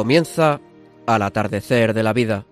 Comienza 0.00 0.62
al 1.06 1.20
atardecer 1.20 1.92
de 1.92 2.02
la 2.02 2.14
vida. 2.14 2.46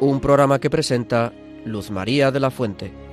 Un 0.00 0.20
programa 0.20 0.58
que 0.58 0.68
presenta 0.68 1.32
Luz 1.64 1.90
María 1.90 2.30
de 2.30 2.38
la 2.38 2.50
Fuente. 2.50 3.05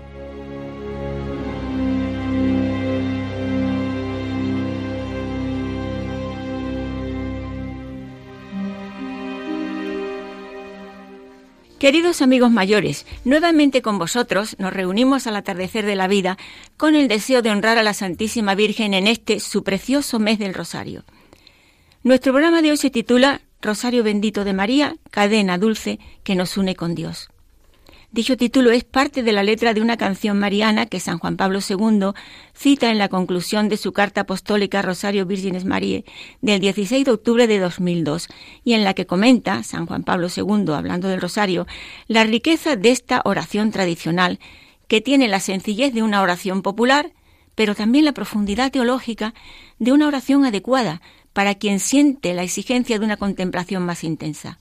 Queridos 11.84 12.22
amigos 12.22 12.50
mayores, 12.50 13.06
nuevamente 13.26 13.82
con 13.82 14.00
vosotros 14.00 14.56
nos 14.58 14.72
reunimos 14.72 15.28
al 15.28 15.36
atardecer 15.36 15.86
de 15.86 15.98
la 15.98 16.08
vida 16.08 16.38
con 16.78 16.96
el 16.96 17.10
deseo 17.10 17.42
de 17.42 17.50
honrar 17.50 17.78
a 17.78 17.84
la 17.84 17.94
Santísima 17.94 18.56
Virgen 18.56 18.94
en 18.94 19.06
este 19.06 19.42
su 19.42 19.66
precioso 19.66 20.18
mes 20.18 20.40
del 20.40 20.54
Rosario. 20.54 21.04
Nuestro 22.02 22.32
programa 22.32 22.62
de 22.62 22.72
hoy 22.72 22.78
se 22.78 22.90
titula 22.90 23.42
Rosario 23.62 24.02
bendito 24.02 24.46
de 24.46 24.54
María, 24.54 24.96
cadena 25.12 25.58
dulce 25.58 26.00
que 26.24 26.36
nos 26.36 26.56
une 26.56 26.78
con 26.78 26.96
Dios. 26.96 27.28
Dicho 28.14 28.38
título 28.38 28.70
es 28.70 28.84
parte 28.84 29.24
de 29.24 29.32
la 29.32 29.42
letra 29.42 29.74
de 29.74 29.82
una 29.82 29.98
canción 29.98 30.38
mariana 30.38 30.86
que 30.86 31.00
San 31.00 31.18
Juan 31.18 31.36
Pablo 31.36 31.62
II 31.68 32.12
cita 32.54 32.92
en 32.92 33.00
la 33.00 33.10
conclusión 33.10 33.70
de 33.70 33.78
su 33.78 33.92
carta 33.92 34.22
apostólica 34.22 34.84
Rosario 34.84 35.26
Virgenes 35.26 35.66
Marie 35.66 36.06
del 36.40 36.60
16 36.60 37.06
de 37.06 37.12
octubre 37.12 37.48
de 37.48 37.58
2002 37.58 38.28
y 38.64 38.74
en 38.74 38.84
la 38.84 38.94
que 38.94 39.08
comenta 39.08 39.64
San 39.64 39.88
Juan 39.88 40.04
Pablo 40.04 40.28
II, 40.28 40.74
hablando 40.76 41.08
del 41.08 41.22
Rosario, 41.22 41.66
la 42.06 42.24
riqueza 42.24 42.76
de 42.76 42.92
esta 42.92 43.24
oración 43.26 43.72
tradicional 43.72 44.38
que 44.88 45.02
tiene 45.02 45.28
la 45.28 45.40
sencillez 45.40 45.92
de 45.92 46.04
una 46.04 46.22
oración 46.22 46.62
popular, 46.62 47.14
pero 47.56 47.74
también 47.74 48.06
la 48.06 48.14
profundidad 48.14 48.72
teológica 48.72 49.34
de 49.80 49.92
una 49.92 50.08
oración 50.08 50.46
adecuada 50.46 51.02
para 51.34 51.56
quien 51.56 51.80
siente 51.80 52.36
la 52.36 52.44
exigencia 52.44 53.00
de 53.00 53.06
una 53.06 53.18
contemplación 53.18 53.84
más 53.88 54.04
intensa. 54.04 54.60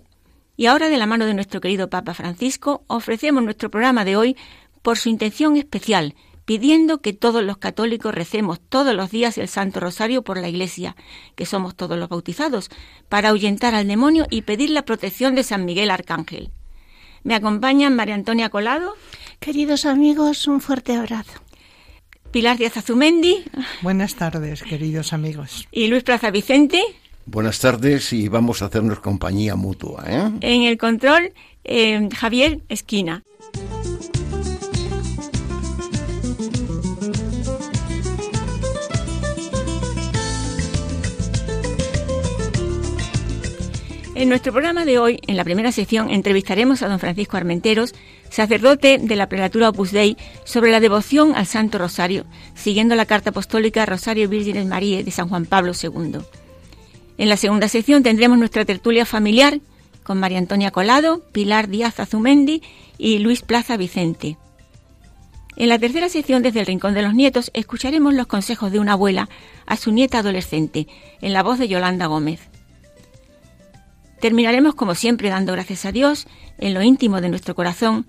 Y 0.56 0.66
ahora, 0.66 0.88
de 0.88 0.98
la 0.98 1.06
mano 1.06 1.26
de 1.26 1.34
nuestro 1.34 1.60
querido 1.60 1.88
Papa 1.88 2.14
Francisco, 2.14 2.84
ofrecemos 2.86 3.42
nuestro 3.42 3.70
programa 3.70 4.04
de 4.04 4.16
hoy 4.16 4.36
por 4.82 4.98
su 4.98 5.08
intención 5.08 5.56
especial, 5.56 6.14
pidiendo 6.44 7.00
que 7.00 7.12
todos 7.12 7.42
los 7.42 7.56
católicos 7.56 8.14
recemos 8.14 8.60
todos 8.60 8.94
los 8.94 9.10
días 9.10 9.38
el 9.38 9.48
Santo 9.48 9.80
Rosario 9.80 10.22
por 10.22 10.38
la 10.38 10.48
Iglesia, 10.48 10.96
que 11.36 11.46
somos 11.46 11.74
todos 11.74 11.98
los 11.98 12.08
bautizados, 12.08 12.68
para 13.08 13.30
ahuyentar 13.30 13.74
al 13.74 13.88
demonio 13.88 14.26
y 14.30 14.42
pedir 14.42 14.70
la 14.70 14.84
protección 14.84 15.34
de 15.34 15.44
San 15.44 15.64
Miguel 15.64 15.90
Arcángel. 15.90 16.50
Me 17.22 17.34
acompañan 17.34 17.94
María 17.94 18.16
Antonia 18.16 18.50
Colado. 18.50 18.94
Queridos 19.38 19.86
amigos, 19.86 20.48
un 20.48 20.60
fuerte 20.60 20.96
abrazo. 20.96 21.40
Pilar 22.32 22.58
Díaz 22.58 22.76
Azumendi. 22.76 23.44
Buenas 23.82 24.16
tardes, 24.16 24.62
queridos 24.62 25.12
amigos. 25.12 25.68
Y 25.70 25.86
Luis 25.86 26.02
Plaza 26.02 26.30
Vicente. 26.30 26.82
Buenas 27.26 27.60
tardes 27.60 28.12
y 28.12 28.28
vamos 28.28 28.62
a 28.62 28.66
hacernos 28.66 29.00
compañía 29.00 29.54
mutua. 29.54 30.04
¿eh? 30.06 30.30
En 30.40 30.62
el 30.62 30.76
control, 30.76 31.32
eh, 31.64 32.08
Javier 32.14 32.60
Esquina. 32.68 33.22
En 44.14 44.28
nuestro 44.28 44.52
programa 44.52 44.84
de 44.84 44.98
hoy, 44.98 45.20
en 45.26 45.36
la 45.36 45.42
primera 45.42 45.72
sección, 45.72 46.10
entrevistaremos 46.10 46.82
a 46.82 46.88
don 46.88 47.00
Francisco 47.00 47.36
Armenteros, 47.36 47.92
sacerdote 48.30 48.98
de 48.98 49.16
la 49.16 49.28
Prelatura 49.28 49.70
Opus 49.70 49.90
Dei, 49.90 50.16
sobre 50.44 50.70
la 50.70 50.78
devoción 50.78 51.34
al 51.34 51.46
Santo 51.46 51.78
Rosario, 51.78 52.24
siguiendo 52.54 52.94
la 52.94 53.06
carta 53.06 53.30
apostólica 53.30 53.84
Rosario 53.84 54.28
Virgenes 54.28 54.66
María 54.66 55.02
de 55.02 55.10
San 55.10 55.28
Juan 55.28 55.46
Pablo 55.46 55.72
II. 55.80 56.20
En 57.18 57.28
la 57.28 57.36
segunda 57.36 57.68
sección 57.68 58.02
tendremos 58.02 58.38
nuestra 58.38 58.64
tertulia 58.64 59.04
familiar 59.04 59.60
con 60.02 60.18
María 60.18 60.38
Antonia 60.38 60.70
Colado, 60.70 61.22
Pilar 61.32 61.68
Díaz 61.68 62.00
Azumendi 62.00 62.62
y 62.98 63.18
Luis 63.18 63.42
Plaza 63.42 63.76
Vicente. 63.76 64.36
En 65.56 65.68
la 65.68 65.78
tercera 65.78 66.08
sección, 66.08 66.42
desde 66.42 66.60
el 66.60 66.66
Rincón 66.66 66.94
de 66.94 67.02
los 67.02 67.14
Nietos, 67.14 67.50
escucharemos 67.54 68.14
los 68.14 68.26
consejos 68.26 68.72
de 68.72 68.78
una 68.78 68.92
abuela 68.92 69.28
a 69.66 69.76
su 69.76 69.92
nieta 69.92 70.18
adolescente, 70.18 70.88
en 71.20 71.32
la 71.32 71.42
voz 71.42 71.58
de 71.58 71.68
Yolanda 71.68 72.06
Gómez. 72.06 72.40
Terminaremos, 74.20 74.74
como 74.74 74.94
siempre, 74.94 75.28
dando 75.28 75.52
gracias 75.52 75.84
a 75.84 75.92
Dios 75.92 76.26
en 76.58 76.74
lo 76.74 76.82
íntimo 76.82 77.20
de 77.20 77.28
nuestro 77.28 77.54
corazón, 77.54 78.06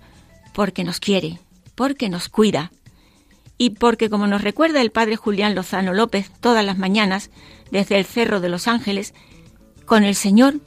porque 0.54 0.84
nos 0.84 1.00
quiere, 1.00 1.38
porque 1.74 2.08
nos 2.08 2.28
cuida, 2.28 2.72
y 3.58 3.70
porque, 3.70 4.10
como 4.10 4.26
nos 4.26 4.42
recuerda 4.42 4.80
el 4.80 4.90
padre 4.90 5.16
Julián 5.16 5.54
Lozano 5.54 5.92
López 5.92 6.30
todas 6.40 6.64
las 6.64 6.78
mañanas, 6.78 7.30
desde 7.70 7.98
el 7.98 8.04
Cerro 8.04 8.40
de 8.40 8.48
los 8.48 8.68
Ángeles, 8.68 9.14
con 9.84 10.04
el 10.04 10.14
Señor 10.14 10.60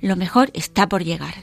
lo 0.00 0.16
mejor 0.16 0.50
está 0.54 0.88
por 0.88 1.02
llegar. 1.02 1.34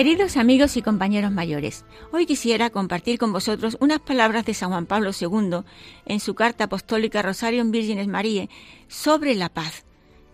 Queridos 0.00 0.38
amigos 0.38 0.78
y 0.78 0.82
compañeros 0.82 1.30
mayores, 1.30 1.84
hoy 2.10 2.24
quisiera 2.24 2.70
compartir 2.70 3.18
con 3.18 3.34
vosotros 3.34 3.76
unas 3.80 4.00
palabras 4.00 4.46
de 4.46 4.54
San 4.54 4.70
Juan 4.70 4.86
Pablo 4.86 5.10
II 5.10 5.58
en 6.06 6.20
su 6.20 6.34
carta 6.34 6.64
apostólica 6.64 7.20
Rosario 7.20 7.60
en 7.60 7.70
Vírgenes 7.70 8.08
María 8.08 8.48
sobre 8.88 9.34
la 9.34 9.50
paz, 9.50 9.84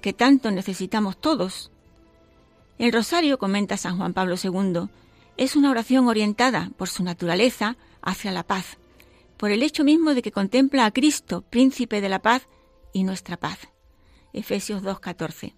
que 0.00 0.12
tanto 0.12 0.52
necesitamos 0.52 1.20
todos. 1.20 1.72
El 2.78 2.92
rosario, 2.92 3.38
comenta 3.38 3.76
San 3.76 3.96
Juan 3.96 4.12
Pablo 4.12 4.36
II, 4.40 4.88
es 5.36 5.56
una 5.56 5.72
oración 5.72 6.06
orientada 6.06 6.70
por 6.76 6.88
su 6.88 7.02
naturaleza 7.02 7.76
hacia 8.02 8.30
la 8.30 8.44
paz, 8.44 8.78
por 9.36 9.50
el 9.50 9.64
hecho 9.64 9.82
mismo 9.82 10.14
de 10.14 10.22
que 10.22 10.30
contempla 10.30 10.86
a 10.86 10.92
Cristo, 10.92 11.42
príncipe 11.42 12.00
de 12.00 12.08
la 12.08 12.22
paz 12.22 12.46
y 12.92 13.02
nuestra 13.02 13.36
paz. 13.36 13.58
Efesios 14.32 14.84
2.14. 14.84 15.54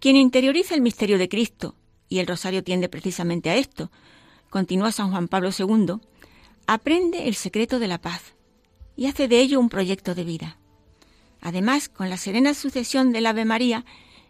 Quien 0.00 0.16
interioriza 0.16 0.74
el 0.74 0.80
misterio 0.80 1.18
de 1.18 1.28
Cristo, 1.28 1.76
y 2.14 2.20
el 2.20 2.28
rosario 2.28 2.62
tiende 2.62 2.88
precisamente 2.88 3.50
a 3.50 3.56
esto, 3.56 3.90
continúa 4.48 4.92
San 4.92 5.10
Juan 5.10 5.26
Pablo 5.26 5.50
II, 5.50 5.96
aprende 6.68 7.26
el 7.26 7.34
secreto 7.34 7.80
de 7.80 7.88
la 7.88 8.00
paz 8.00 8.34
y 8.96 9.06
hace 9.06 9.26
de 9.26 9.40
ello 9.40 9.58
un 9.58 9.68
proyecto 9.68 10.14
de 10.14 10.22
vida. 10.22 10.56
Además, 11.40 11.88
con 11.88 12.10
la 12.10 12.16
serena 12.16 12.54
sucesión 12.54 13.10
del 13.10 13.26
Ave 13.26 13.44
María, 13.44 13.84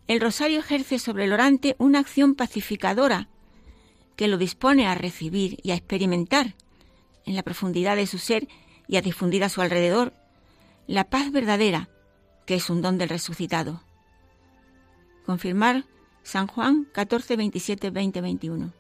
el 0.09 0.23
rosario 0.23 0.61
ejerce 0.61 0.99
sobre 0.99 1.25
el 1.25 1.35
orante 1.35 1.77
una 1.79 1.99
acción 1.99 2.35
pacificadora 2.35 3.29
que 4.17 4.29
lo 4.29 4.39
dispone 4.39 4.87
a 4.87 4.95
recibir 4.95 5.59
y 5.63 5.73
a 5.73 5.75
experimentar 5.75 6.55
en 7.27 7.37
la 7.37 7.43
profundidad 7.43 7.97
de 7.97 8.07
su 8.07 8.17
ser 8.17 8.49
y 8.89 8.97
a 8.97 9.03
difundir 9.03 9.45
a 9.45 9.51
su 9.51 9.61
alrededor 9.61 10.15
la 10.87 11.05
paz 11.05 11.31
verdadera, 11.33 11.91
que 12.47 12.55
es 12.55 12.71
un 12.71 12.81
don 12.81 12.97
del 12.97 13.11
resucitado. 13.11 13.83
Confirmar 15.27 15.85
San 16.25 16.49
Juan 16.49 16.89
14, 16.93 17.37
27, 17.37 17.91
20, 17.91 18.21
21. 18.21 18.73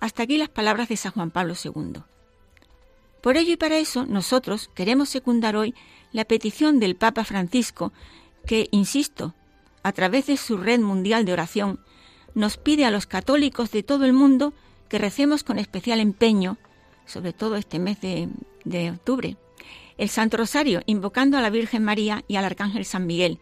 Hasta 0.00 0.22
aquí 0.24 0.38
las 0.38 0.48
palabras 0.48 0.88
de 0.88 0.96
San 0.96 1.12
Juan 1.12 1.30
Pablo 1.30 1.54
II. 1.62 2.00
Por 3.20 3.36
ello 3.36 3.52
y 3.52 3.56
para 3.56 3.78
eso 3.78 4.06
nosotros 4.06 4.70
queremos 4.74 5.08
secundar 5.08 5.56
hoy 5.56 5.74
la 6.12 6.24
petición 6.24 6.80
del 6.80 6.96
Papa 6.96 7.24
Francisco 7.24 7.92
que, 8.46 8.68
insisto, 8.70 9.34
a 9.82 9.92
través 9.92 10.26
de 10.26 10.36
su 10.36 10.56
red 10.56 10.80
mundial 10.80 11.24
de 11.24 11.32
oración, 11.32 11.80
nos 12.34 12.56
pide 12.56 12.84
a 12.84 12.90
los 12.90 13.06
católicos 13.06 13.70
de 13.70 13.82
todo 13.82 14.04
el 14.04 14.12
mundo 14.12 14.52
que 14.88 14.98
recemos 14.98 15.44
con 15.44 15.58
especial 15.58 16.00
empeño, 16.00 16.56
sobre 17.04 17.32
todo 17.32 17.56
este 17.56 17.78
mes 17.78 18.00
de, 18.00 18.28
de 18.64 18.90
octubre, 18.90 19.36
el 19.98 20.08
Santo 20.08 20.36
Rosario, 20.36 20.82
invocando 20.86 21.36
a 21.36 21.42
la 21.42 21.50
Virgen 21.50 21.84
María 21.84 22.24
y 22.28 22.36
al 22.36 22.44
Arcángel 22.44 22.84
San 22.84 23.06
Miguel, 23.06 23.38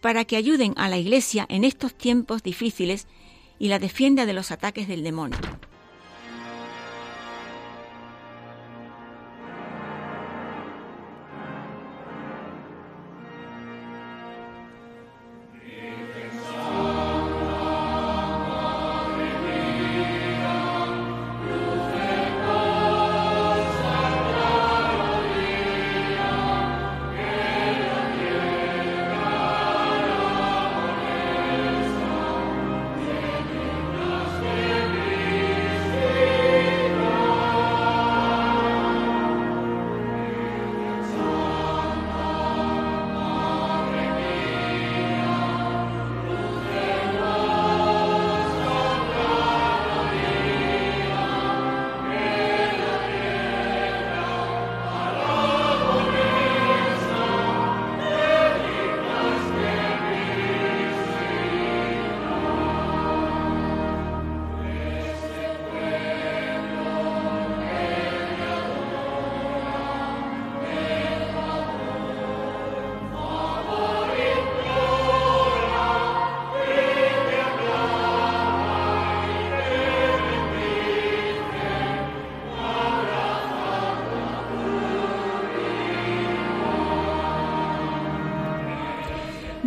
para 0.00 0.24
que 0.24 0.36
ayuden 0.36 0.74
a 0.76 0.88
la 0.88 0.98
Iglesia 0.98 1.46
en 1.48 1.64
estos 1.64 1.94
tiempos 1.94 2.42
difíciles 2.42 3.06
y 3.58 3.68
la 3.68 3.78
defienda 3.78 4.26
de 4.26 4.32
los 4.32 4.50
ataques 4.50 4.88
del 4.88 5.02
demonio. 5.02 5.38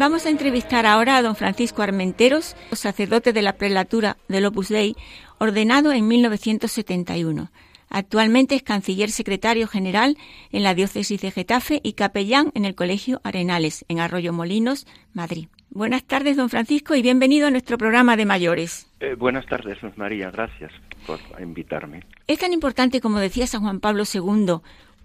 Vamos 0.03 0.25
a 0.25 0.29
entrevistar 0.29 0.85
ahora 0.85 1.15
a 1.15 1.21
don 1.21 1.33
Francisco 1.33 1.81
Armenteros, 1.81 2.57
sacerdote 2.73 3.31
de 3.31 3.41
la 3.41 3.53
prelatura 3.53 4.17
del 4.27 4.45
Opus 4.45 4.67
Dei, 4.67 4.97
ordenado 5.39 5.93
en 5.93 6.09
1971. 6.09 7.49
Actualmente 7.87 8.55
es 8.55 8.63
canciller 8.63 9.11
secretario 9.11 9.65
general 9.65 10.17
en 10.51 10.63
la 10.63 10.73
diócesis 10.73 11.21
de 11.21 11.31
Getafe 11.31 11.79
y 11.83 11.93
capellán 11.93 12.51
en 12.53 12.65
el 12.65 12.75
Colegio 12.75 13.21
Arenales, 13.23 13.85
en 13.87 14.01
Arroyo 14.01 14.33
Molinos, 14.33 14.87
Madrid. 15.13 15.47
Buenas 15.69 16.03
tardes, 16.03 16.35
don 16.35 16.49
Francisco, 16.49 16.95
y 16.95 17.01
bienvenido 17.01 17.47
a 17.47 17.51
nuestro 17.51 17.77
programa 17.77 18.17
de 18.17 18.25
mayores. 18.25 18.87
Eh, 18.99 19.15
buenas 19.15 19.45
tardes, 19.45 19.77
María. 19.95 20.31
Gracias 20.31 20.73
por 21.07 21.21
invitarme. 21.41 22.03
Es 22.27 22.39
tan 22.39 22.51
importante, 22.51 22.99
como 22.99 23.19
decía 23.19 23.47
San 23.47 23.61
Juan 23.61 23.79
Pablo 23.79 24.03
II, 24.13 24.55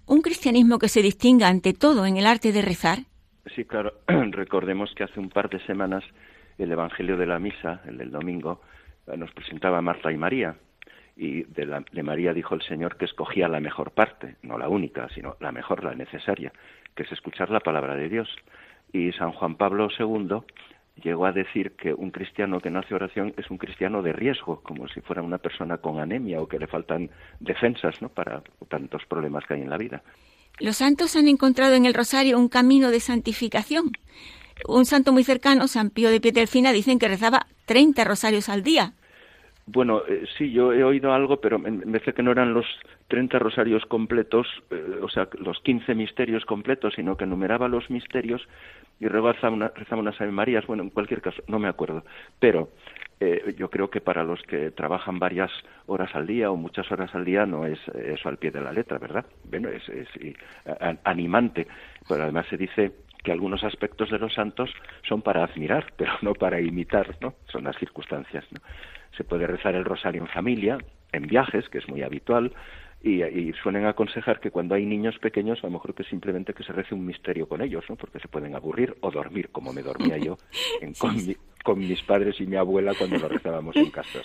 un 0.07 0.23
cristianismo 0.23 0.81
que 0.81 0.89
se 0.89 1.03
distinga 1.03 1.47
ante 1.47 1.73
todo 1.73 2.05
en 2.05 2.17
el 2.17 2.27
arte 2.27 2.51
de 2.51 2.63
rezar. 2.63 3.05
Sí, 3.55 3.65
claro. 3.65 3.95
Recordemos 4.07 4.95
que 4.95 5.05
hace 5.05 5.21
un 5.21 5.31
par 5.31 5.49
de 5.49 5.61
semanas 5.61 6.05
el 6.59 6.73
Evangelio 6.73 7.17
de 7.17 7.27
la 7.27 7.39
Misa, 7.39 7.81
el 7.87 7.99
del 7.99 8.11
domingo, 8.11 8.61
eh, 9.07 9.17
nos 9.17 9.33
presentaba 9.33 9.79
a 9.79 9.83
Marta 9.83 10.13
y 10.13 10.17
María. 10.17 10.57
Y 11.17 11.43
de, 11.45 11.85
de 11.93 12.03
María 12.03 12.33
dijo 12.33 12.55
el 12.55 12.63
Señor 12.63 12.97
que 12.97 13.05
escogía 13.05 13.49
la 13.49 13.61
mejor 13.61 13.91
parte, 13.93 14.37
no 14.43 14.59
la 14.59 14.69
única, 14.69 15.09
sino 15.11 15.37
la 15.41 15.51
mejor, 15.51 15.83
la 15.83 15.95
necesaria, 15.95 16.53
que 16.95 17.03
es 17.03 17.13
escuchar 17.13 17.51
la 17.51 17.61
palabra 17.61 17.97
de 17.97 18.09
Dios. 18.09 18.29
Y 18.93 19.13
San 19.13 19.33
Juan 19.33 19.57
Pablo 19.57 19.89
II 19.99 20.43
llegó 21.03 21.27
a 21.27 21.33
decir 21.33 21.73
que 21.73 21.93
un 21.93 22.11
cristiano 22.11 22.61
que 22.61 22.71
no 22.71 22.81
hace 22.81 22.95
oración 22.95 23.35
es 23.37 23.51
un 23.51 23.59
cristiano 23.59 24.03
de 24.03 24.13
riesgo, 24.13 24.63
como 24.63 24.89
si 24.89 25.01
fuera 25.01 25.23
una 25.23 25.39
persona 25.39 25.79
con 25.79 26.01
anemia 26.01 26.41
o 26.41 26.49
que 26.49 26.59
le 26.59 26.67
faltan 26.67 27.11
defensas 27.41 28.01
¿no? 28.03 28.09
para 28.09 28.43
tantos 28.69 29.05
problemas 29.07 29.45
que 29.47 29.55
hay 29.55 29.63
en 29.63 29.71
la 29.71 29.79
vida. 29.79 30.03
Los 30.61 30.77
santos 30.77 31.15
han 31.17 31.29
encontrado 31.29 31.75
en 31.75 31.87
el 31.87 31.95
rosario 31.95 32.39
un 32.39 32.49
camino 32.49 32.91
de 32.91 33.01
santificación. 33.01 33.93
Un 34.67 34.85
santo 34.85 35.13
muy 35.13 35.23
cercano, 35.23 35.69
San 35.69 35.91
Pío 35.91 36.11
de 36.11 36.21
Pietrelcina, 36.21 36.73
dicen 36.73 36.99
que 36.99 37.07
rezaba 37.07 37.47
30 37.67 38.03
rosarios 38.05 38.49
al 38.49 38.63
día. 38.63 38.93
Bueno, 39.67 40.03
eh, 40.09 40.25
sí, 40.37 40.51
yo 40.51 40.73
he 40.73 40.83
oído 40.83 41.13
algo, 41.13 41.41
pero 41.41 41.59
me 41.59 41.71
parece 41.71 42.15
que 42.15 42.23
no 42.23 42.33
eran 42.33 42.55
los 42.55 42.65
30 43.09 43.39
rosarios 43.39 43.85
completos, 43.85 44.47
eh, 44.71 44.99
o 45.03 45.09
sea, 45.11 45.29
los 45.39 45.61
15 45.61 45.95
misterios 45.95 46.45
completos, 46.47 46.95
sino 46.97 47.17
que 47.17 47.25
enumeraba 47.25 47.69
los 47.69 47.89
misterios 47.91 48.43
y 48.99 49.07
rezaba, 49.07 49.51
una, 49.51 49.69
rezaba 49.69 50.01
unas 50.01 50.19
Ave 50.21 50.33
Marías. 50.33 50.67
Bueno, 50.67 50.83
en 50.83 50.91
cualquier 50.91 51.21
caso, 51.21 51.43
no 51.49 51.59
me 51.59 51.69
acuerdo. 51.69 52.03
Pero 52.41 52.71
eh, 53.21 53.55
yo 53.57 53.69
creo 53.71 53.91
que 53.91 54.01
para 54.01 54.23
los 54.23 54.43
que 54.43 54.71
trabajan 54.71 55.19
varias 55.19 55.51
horas 55.87 56.15
al 56.15 56.27
día 56.27 56.51
o 56.51 56.57
muchas 56.57 56.91
horas 56.93 57.15
al 57.15 57.25
día 57.25 57.47
no 57.47 57.67
es 57.67 57.79
eso 57.89 58.29
al 58.29 58.39
pie 58.39 58.51
de 58.51 58.61
la 58.61 58.73
letra, 58.73 58.99
¿verdad? 58.99 59.27
Bueno, 59.45 59.69
es, 59.69 59.89
es 59.89 60.09
animante, 61.05 61.67
pero 62.09 62.23
además 62.23 62.47
se 62.49 62.57
dice 62.57 62.93
que 63.23 63.33
algunos 63.33 63.65
aspectos 63.65 64.11
de 64.11 64.19
los 64.19 64.33
santos 64.35 64.71
son 65.03 65.23
para 65.23 65.45
admirar, 65.45 65.93
pero 65.97 66.13
no 66.23 66.35
para 66.35 66.61
imitar, 66.61 67.17
¿no? 67.21 67.35
Son 67.47 67.65
las 67.65 67.77
circunstancias, 67.77 68.45
¿no? 68.51 68.61
Se 69.17 69.25
puede 69.25 69.47
rezar 69.47 69.75
el 69.75 69.85
rosario 69.85 70.21
en 70.21 70.29
familia, 70.29 70.79
en 71.13 71.27
viajes, 71.27 71.69
que 71.69 71.79
es 71.79 71.89
muy 71.89 72.03
habitual, 72.03 72.53
y, 73.09 73.53
suelen 73.63 73.87
aconsejar 73.87 74.41
que 74.41 74.51
cuando 74.51 74.75
hay 74.75 74.85
niños 74.85 75.19
pequeños, 75.19 75.59
a 75.63 75.67
lo 75.67 75.73
mejor 75.73 75.95
que 75.95 76.05
simplemente 76.05 76.55
que 76.55 76.63
se 76.63 76.73
rece 76.73 76.95
un 76.95 77.05
misterio 77.05 77.49
con 77.49 77.63
ellos, 77.63 77.85
¿no? 77.89 77.97
Porque 77.97 78.21
se 78.21 78.29
pueden 78.29 78.55
aburrir 78.55 78.97
o 79.01 79.11
dormir, 79.11 79.49
como 79.51 79.73
me 79.73 79.83
dormía 79.83 80.19
yo 80.19 80.39
con, 81.65 81.79
mis 81.79 82.03
padres 82.03 82.41
y 82.41 82.47
mi 82.47 82.57
abuela 82.57 82.95
cuando 82.97 83.19
lo 83.19 83.29
rezábamos 83.29 83.77
en 83.77 83.91
casa. 83.91 84.21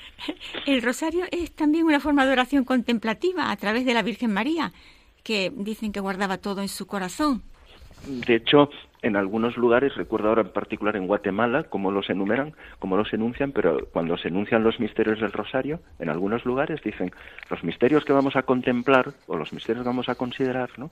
El 0.66 0.82
rosario 0.82 1.24
es 1.30 1.52
también 1.52 1.84
una 1.84 2.00
forma 2.00 2.24
de 2.26 2.32
oración 2.32 2.64
contemplativa 2.64 3.50
a 3.50 3.56
través 3.56 3.84
de 3.84 3.94
la 3.94 4.02
Virgen 4.02 4.32
María, 4.32 4.72
que 5.22 5.52
dicen 5.54 5.92
que 5.92 6.00
guardaba 6.00 6.38
todo 6.38 6.62
en 6.62 6.68
su 6.68 6.86
corazón. 6.86 7.42
De 8.06 8.34
hecho, 8.34 8.70
en 9.02 9.16
algunos 9.16 9.56
lugares, 9.56 9.94
recuerdo 9.96 10.28
ahora 10.28 10.42
en 10.42 10.48
particular 10.48 10.96
en 10.96 11.06
Guatemala, 11.06 11.64
cómo 11.64 11.90
los 11.90 12.08
enumeran, 12.10 12.54
cómo 12.78 12.96
los 12.96 13.12
enuncian, 13.12 13.52
pero 13.52 13.86
cuando 13.92 14.16
se 14.16 14.28
enuncian 14.28 14.64
los 14.64 14.80
misterios 14.80 15.20
del 15.20 15.32
Rosario, 15.32 15.80
en 15.98 16.08
algunos 16.08 16.44
lugares 16.44 16.82
dicen 16.82 17.12
los 17.50 17.62
misterios 17.64 18.04
que 18.04 18.12
vamos 18.12 18.36
a 18.36 18.42
contemplar 18.42 19.12
o 19.26 19.36
los 19.36 19.52
misterios 19.52 19.84
que 19.84 19.88
vamos 19.88 20.08
a 20.08 20.14
considerar, 20.14 20.70
¿no? 20.78 20.90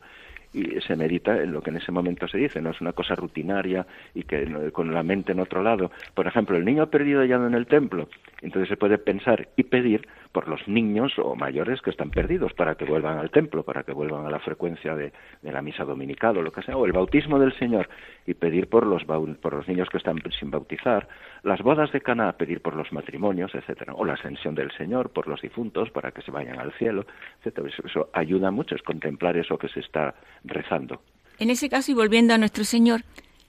Y 0.52 0.80
se 0.80 0.97
medita 0.97 1.42
en 1.42 1.52
lo 1.52 1.62
que 1.62 1.71
en 1.71 1.76
ese 1.76 1.92
momento 1.92 2.28
se 2.28 2.38
dice, 2.38 2.61
no 2.61 2.71
es 2.71 2.80
una 2.80 2.92
cosa 2.92 3.14
rutinaria 3.14 3.87
y 4.14 4.25
que 4.25 4.71
con 4.73 4.92
la 4.92 5.02
mente 5.02 5.32
en 5.32 5.40
otro 5.40 5.62
lado. 5.62 5.90
Por 6.14 6.26
ejemplo, 6.26 6.56
el 6.56 6.64
niño 6.64 6.88
perdido 6.88 7.21
hallado 7.21 7.47
en 7.47 7.54
el 7.54 7.66
templo, 7.66 8.09
entonces 8.42 8.68
se 8.68 8.76
puede 8.76 8.99
pensar 8.99 9.49
y 9.56 9.62
pedir 9.62 10.06
por 10.32 10.49
los 10.49 10.66
niños 10.66 11.12
o 11.18 11.37
mayores 11.37 11.80
que 11.82 11.90
están 11.90 12.11
perdidos 12.11 12.54
para 12.54 12.75
que 12.75 12.85
vuelvan 12.85 13.18
al 13.18 13.30
templo, 13.30 13.62
para 13.62 13.82
que 13.85 13.92
vuelvan 13.92 14.26
a 14.26 14.30
la 14.30 14.40
frecuencia 14.40 14.97
de, 14.97 15.12
la 15.42 15.62
misa 15.62 15.85
dominical 15.85 16.37
o 16.38 16.42
lo 16.42 16.50
que 16.50 16.62
sea, 16.62 16.76
o 16.76 16.87
el 16.87 16.92
bautismo 16.92 17.38
del 17.38 17.52
Señor 17.59 17.88
y 18.26 18.35
pedir 18.35 18.68
por 18.68 18.87
los, 18.87 19.04
por 19.04 19.54
los 19.54 19.68
niños 19.68 19.88
que 19.90 19.99
están 19.99 20.21
sin 20.38 20.50
bautizar, 20.50 21.06
las 21.42 21.61
bodas 21.61 21.92
de 21.92 22.00
Cana, 22.00 22.32
pedir 22.32 22.62
por 22.62 22.75
los 22.75 22.92
matrimonios, 22.92 23.54
etcétera, 23.54 23.94
o 23.94 24.04
la 24.04 24.14
ascensión 24.14 24.54
del 24.54 24.73
Señor 24.73 25.11
por 25.11 25.28
los 25.28 25.40
difuntos 25.42 25.90
para 25.90 26.12
que 26.12 26.23
se 26.23 26.30
vayan 26.30 26.59
al 26.59 26.73
cielo, 26.73 27.04
etcétera. 27.40 27.68
Eso, 27.85 28.09
ayuda 28.12 28.50
mucho, 28.50 28.75
es 28.75 28.82
contemplar 28.82 29.37
eso 29.37 29.59
que 29.59 29.68
se 29.68 29.80
está 29.80 30.14
rezando. 30.44 31.02
En 31.38 31.50
ese 31.50 31.68
caso, 31.68 31.90
y 31.90 31.94
volviendo 31.94 32.34
a 32.34 32.38
nuestro 32.38 32.64
Señor, 32.64 33.02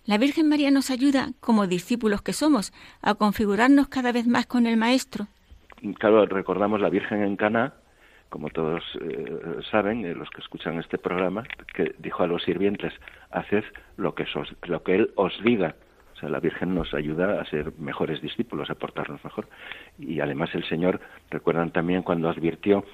La 0.06 0.18
Virgen 0.18 0.50
María 0.50 0.72
nos 0.72 0.90
ayuda, 0.90 1.30
como 1.40 1.68
discípulos 1.68 2.22
que 2.22 2.34
somos, 2.34 2.74
a 3.02 3.16
configurarnos 3.16 3.88
cada 3.88 4.12
vez 4.12 4.28
más 4.28 4.46
con 4.46 4.66
el 4.66 4.78
Maestro. 4.78 5.28
Claro, 6.00 6.26
recordamos 6.26 6.82
la 6.82 6.90
Virgen 6.90 7.22
en 7.22 7.36
Cana, 7.36 7.74
como 8.30 8.50
todos 8.50 8.82
eh, 9.00 9.60
saben, 9.70 10.06
eh, 10.06 10.16
los 10.16 10.30
que 10.32 10.42
escuchan 10.42 10.80
este 10.80 10.98
programa, 10.98 11.44
que 11.74 11.94
dijo 12.00 12.24
a 12.24 12.28
los 12.28 12.42
sirvientes, 12.44 12.94
haced 13.32 13.64
lo 13.98 14.16
que, 14.16 14.26
lo 14.64 14.82
que 14.82 14.96
Él 14.96 15.12
os 15.16 15.34
diga. 15.44 15.76
O 16.16 16.20
sea, 16.20 16.30
la 16.30 16.40
Virgen 16.40 16.74
nos 16.74 16.94
ayuda 16.94 17.40
a 17.40 17.46
ser 17.46 17.74
mejores 17.78 18.22
discípulos, 18.22 18.70
a 18.70 18.76
portarnos 18.76 19.24
mejor. 19.24 19.48
Y 20.00 20.20
además 20.20 20.50
el 20.56 20.68
Señor, 20.68 21.00
recuerdan 21.30 21.72
también 21.72 22.02
cuando 22.02 22.28
advirtió 22.28 22.86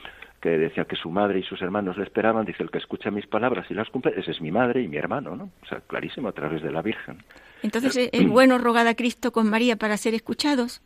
que 0.42 0.50
decía 0.50 0.86
que 0.86 0.96
su 0.96 1.10
madre 1.10 1.40
y 1.40 1.44
sus 1.44 1.62
hermanos 1.62 1.98
le 1.98 2.04
esperaban, 2.04 2.46
dice, 2.46 2.64
el 2.64 2.72
que 2.72 2.78
escucha 2.78 3.12
mis 3.12 3.28
palabras 3.28 3.66
y 3.70 3.74
las 3.74 3.90
cumple, 3.90 4.14
ese 4.16 4.32
es 4.32 4.42
mi 4.42 4.52
madre 4.52 4.82
y 4.82 4.88
mi 4.88 4.98
hermano, 4.98 5.36
¿no? 5.36 5.52
O 5.62 5.66
sea, 5.66 5.82
clarísimo 5.82 6.30
a 6.30 6.32
través 6.32 6.62
de 6.62 6.72
la 6.72 6.82
Virgen. 6.82 7.24
Entonces, 7.62 8.10
¿es 8.12 8.28
bueno 8.28 8.58
rogar 8.58 8.88
a 8.88 8.96
Cristo 8.96 9.32
con 9.32 9.50
María 9.50 9.76
para 9.76 9.98
ser 9.98 10.14
escuchados? 10.14 10.82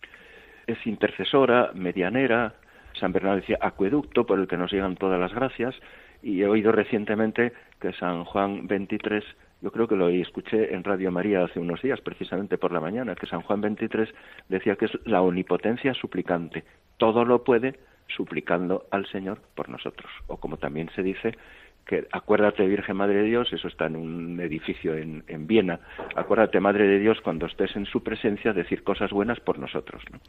Es 0.66 0.86
intercesora, 0.88 1.72
medianera, 1.74 2.56
San 3.00 3.12
Bernardo 3.12 3.42
decía 3.42 3.58
acueducto 3.62 4.26
por 4.26 4.40
el 4.40 4.48
que 4.48 4.58
nos 4.58 4.72
llegan 4.72 4.96
todas 4.96 5.20
las 5.20 5.34
gracias, 5.34 5.76
y 6.22 6.42
he 6.42 6.48
oído 6.48 6.72
recientemente 6.72 7.54
que 7.80 7.94
San 7.94 8.24
Juan 8.24 8.66
23 8.68 9.24
yo 9.64 9.72
creo 9.72 9.88
que 9.88 9.96
lo 9.96 10.10
escuché 10.10 10.74
en 10.74 10.84
Radio 10.84 11.10
María 11.10 11.46
hace 11.46 11.58
unos 11.58 11.82
días, 11.82 12.02
precisamente 12.02 12.58
por 12.58 12.74
la 12.74 12.82
mañana, 12.82 13.16
que 13.16 13.28
San 13.28 13.44
Juan 13.44 13.62
23 13.62 14.10
decía 14.50 14.76
que 14.76 14.86
es 14.86 14.92
la 15.06 15.22
omnipotencia 15.22 15.94
suplicante. 15.94 16.66
Todo 16.98 17.24
lo 17.24 17.46
puede 17.46 17.80
suplicando 18.08 18.86
al 18.92 19.06
Señor 19.08 19.40
por 19.56 19.70
nosotros. 19.70 20.12
O 20.28 20.38
como 20.38 20.58
también 20.58 20.90
se 20.96 21.04
dice, 21.04 21.38
que 21.86 22.08
acuérdate 22.12 22.66
Virgen 22.66 22.98
Madre 22.98 23.16
de 23.16 23.24
Dios, 23.24 23.52
eso 23.52 23.68
está 23.68 23.88
en 23.88 23.96
un 23.96 24.40
edificio 24.40 24.96
en, 24.96 25.24
en 25.28 25.48
Viena, 25.48 25.80
acuérdate 26.16 26.60
Madre 26.60 26.88
de 26.88 27.00
Dios 27.00 27.20
cuando 27.22 27.46
estés 27.46 27.76
en 27.76 27.86
su 27.86 28.04
presencia 28.04 28.54
decir 28.54 28.84
cosas 28.84 29.12
buenas 29.12 29.40
por 29.40 29.60
nosotros. 29.60 30.02
¿no? 30.12 30.20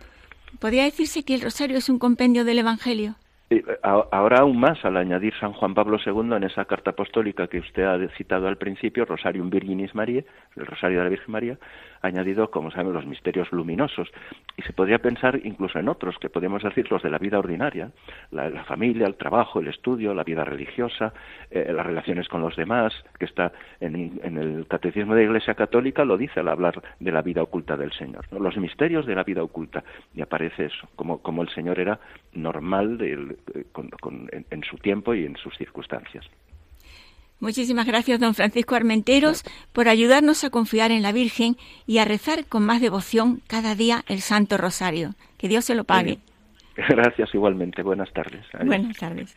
¿Podría 0.58 0.84
decirse 0.84 1.24
que 1.24 1.34
el 1.34 1.42
rosario 1.42 1.78
es 1.78 1.88
un 1.88 1.98
compendio 1.98 2.44
del 2.44 2.58
Evangelio? 2.58 3.16
Ahora 3.82 4.40
aún 4.40 4.58
más, 4.58 4.84
al 4.84 4.96
añadir 4.96 5.32
San 5.38 5.52
Juan 5.52 5.74
Pablo 5.74 5.98
II 6.04 6.34
en 6.34 6.44
esa 6.44 6.64
carta 6.64 6.90
apostólica 6.90 7.46
que 7.46 7.58
usted 7.58 7.84
ha 7.84 8.08
citado 8.16 8.48
al 8.48 8.56
principio, 8.56 9.04
Rosarium 9.04 9.50
Virginis 9.50 9.94
Mariae, 9.94 10.24
el 10.56 10.66
Rosario 10.66 10.98
de 10.98 11.04
la 11.04 11.10
Virgen 11.10 11.30
María, 11.30 11.58
añadido, 12.04 12.50
como 12.50 12.70
saben, 12.70 12.92
los 12.92 13.06
misterios 13.06 13.50
luminosos. 13.52 14.10
Y 14.56 14.62
se 14.62 14.72
podría 14.72 14.98
pensar 14.98 15.40
incluso 15.44 15.78
en 15.78 15.88
otros, 15.88 16.18
que 16.18 16.28
podríamos 16.28 16.62
decir 16.62 16.90
los 16.90 17.02
de 17.02 17.10
la 17.10 17.18
vida 17.18 17.38
ordinaria, 17.38 17.90
la, 18.30 18.64
familia, 18.64 19.06
el 19.06 19.16
trabajo, 19.16 19.60
el 19.60 19.68
estudio, 19.68 20.14
la 20.14 20.24
vida 20.24 20.44
religiosa, 20.44 21.12
eh, 21.50 21.72
las 21.72 21.86
relaciones 21.86 22.28
con 22.28 22.40
los 22.40 22.56
demás, 22.56 22.92
que 23.18 23.24
está 23.24 23.52
en, 23.80 24.20
el 24.22 24.66
Catecismo 24.68 25.14
de 25.14 25.22
la 25.22 25.26
Iglesia 25.26 25.54
Católica, 25.54 26.04
lo 26.04 26.16
dice 26.16 26.40
al 26.40 26.48
hablar 26.48 26.82
de 27.00 27.12
la 27.12 27.22
vida 27.22 27.42
oculta 27.42 27.76
del 27.76 27.92
Señor. 27.92 28.26
Los 28.32 28.56
misterios 28.56 29.06
de 29.06 29.14
la 29.14 29.24
vida 29.24 29.42
oculta. 29.42 29.82
Y 30.14 30.22
aparece 30.22 30.66
eso, 30.66 30.88
como, 30.96 31.18
como 31.18 31.42
el 31.42 31.48
Señor 31.48 31.78
era 31.78 31.98
normal 32.32 32.98
eh, 33.00 33.36
en, 34.50 34.64
su 34.64 34.76
tiempo 34.78 35.14
y 35.14 35.24
en 35.24 35.36
sus 35.36 35.56
circunstancias. 35.56 36.28
Muchísimas 37.44 37.86
gracias, 37.86 38.18
don 38.20 38.32
Francisco 38.32 38.74
Armenteros, 38.74 39.42
por 39.74 39.88
ayudarnos 39.88 40.44
a 40.44 40.50
confiar 40.50 40.90
en 40.90 41.02
la 41.02 41.12
Virgen 41.12 41.56
y 41.86 41.98
a 41.98 42.06
rezar 42.06 42.46
con 42.46 42.64
más 42.64 42.80
devoción 42.80 43.42
cada 43.46 43.74
día 43.74 44.02
el 44.08 44.20
Santo 44.20 44.56
Rosario. 44.56 45.10
Que 45.36 45.48
Dios 45.48 45.66
se 45.66 45.74
lo 45.74 45.84
pague. 45.84 46.20
Gracias 46.88 47.34
igualmente. 47.34 47.82
Buenas 47.82 48.10
tardes. 48.14 48.46
Buenas 48.64 48.96
tardes. 48.96 49.36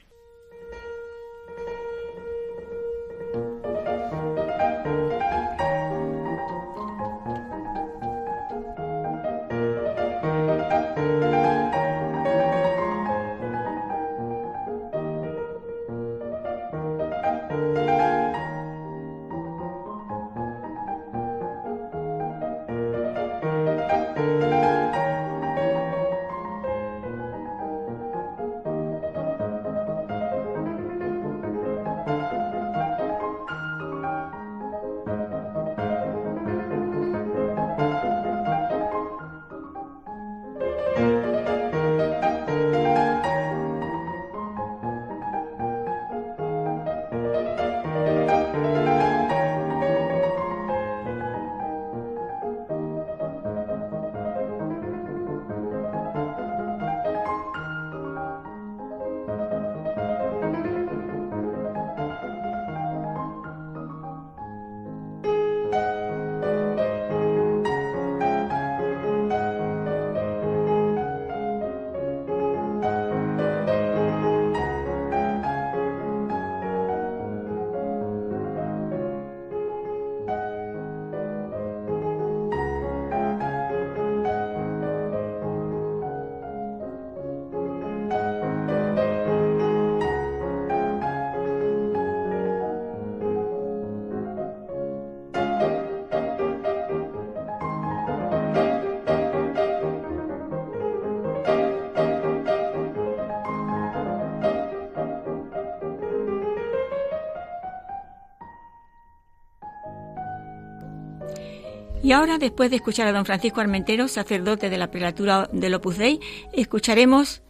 Y 112.04 112.12
ahora, 112.12 112.38
después 112.38 112.70
de 112.70 112.76
escuchar 112.76 113.08
a 113.08 113.12
don 113.12 113.26
Francisco 113.26 113.60
Armentero, 113.60 114.08
sacerdote 114.08 114.70
de 114.70 114.78
la 114.78 114.92
prelatura 114.92 115.50
del 115.52 115.74
Opus 115.74 115.98
Dei, 115.98 116.20
escucharemos, 116.54 117.42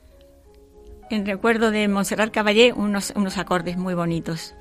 en 1.09 1.25
recuerdo 1.25 1.71
de 1.71 1.87
Montserrat 1.87 2.31
Caballé, 2.31 2.73
unos, 2.73 3.11
unos 3.15 3.37
acordes 3.37 3.77
muy 3.77 3.93
bonitos. 3.93 4.55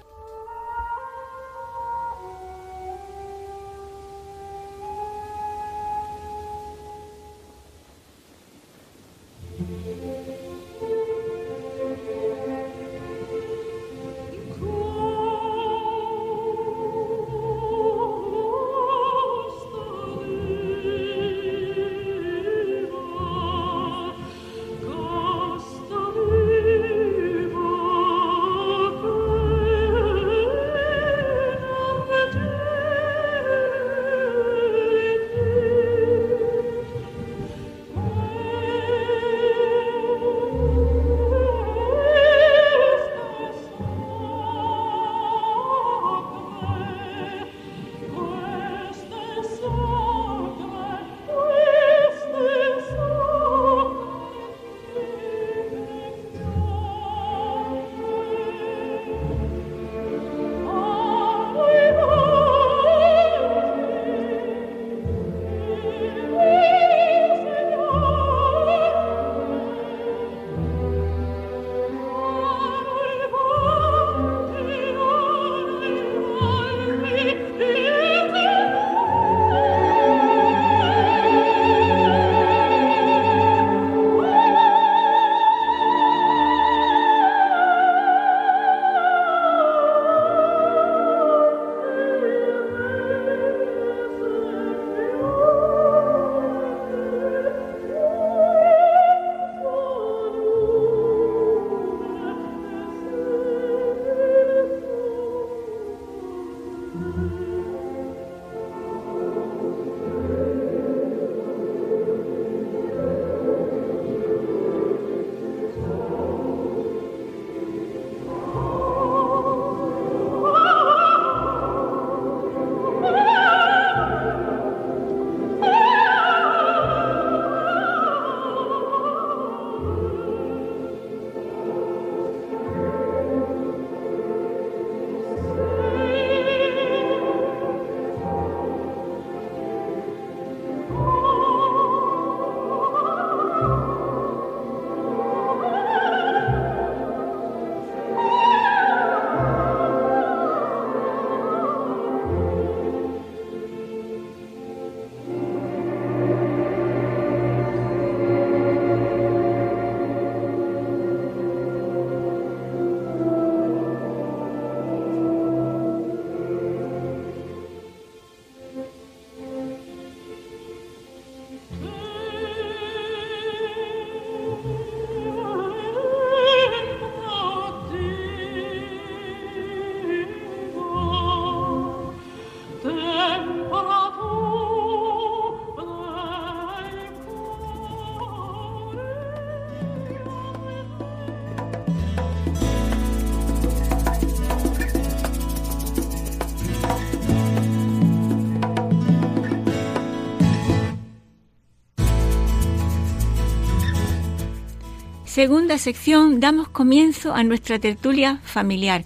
Segunda 205.36 205.76
sección 205.76 206.40
damos 206.40 206.68
comienzo 206.68 207.34
a 207.34 207.44
nuestra 207.44 207.78
tertulia 207.78 208.40
familiar, 208.42 209.04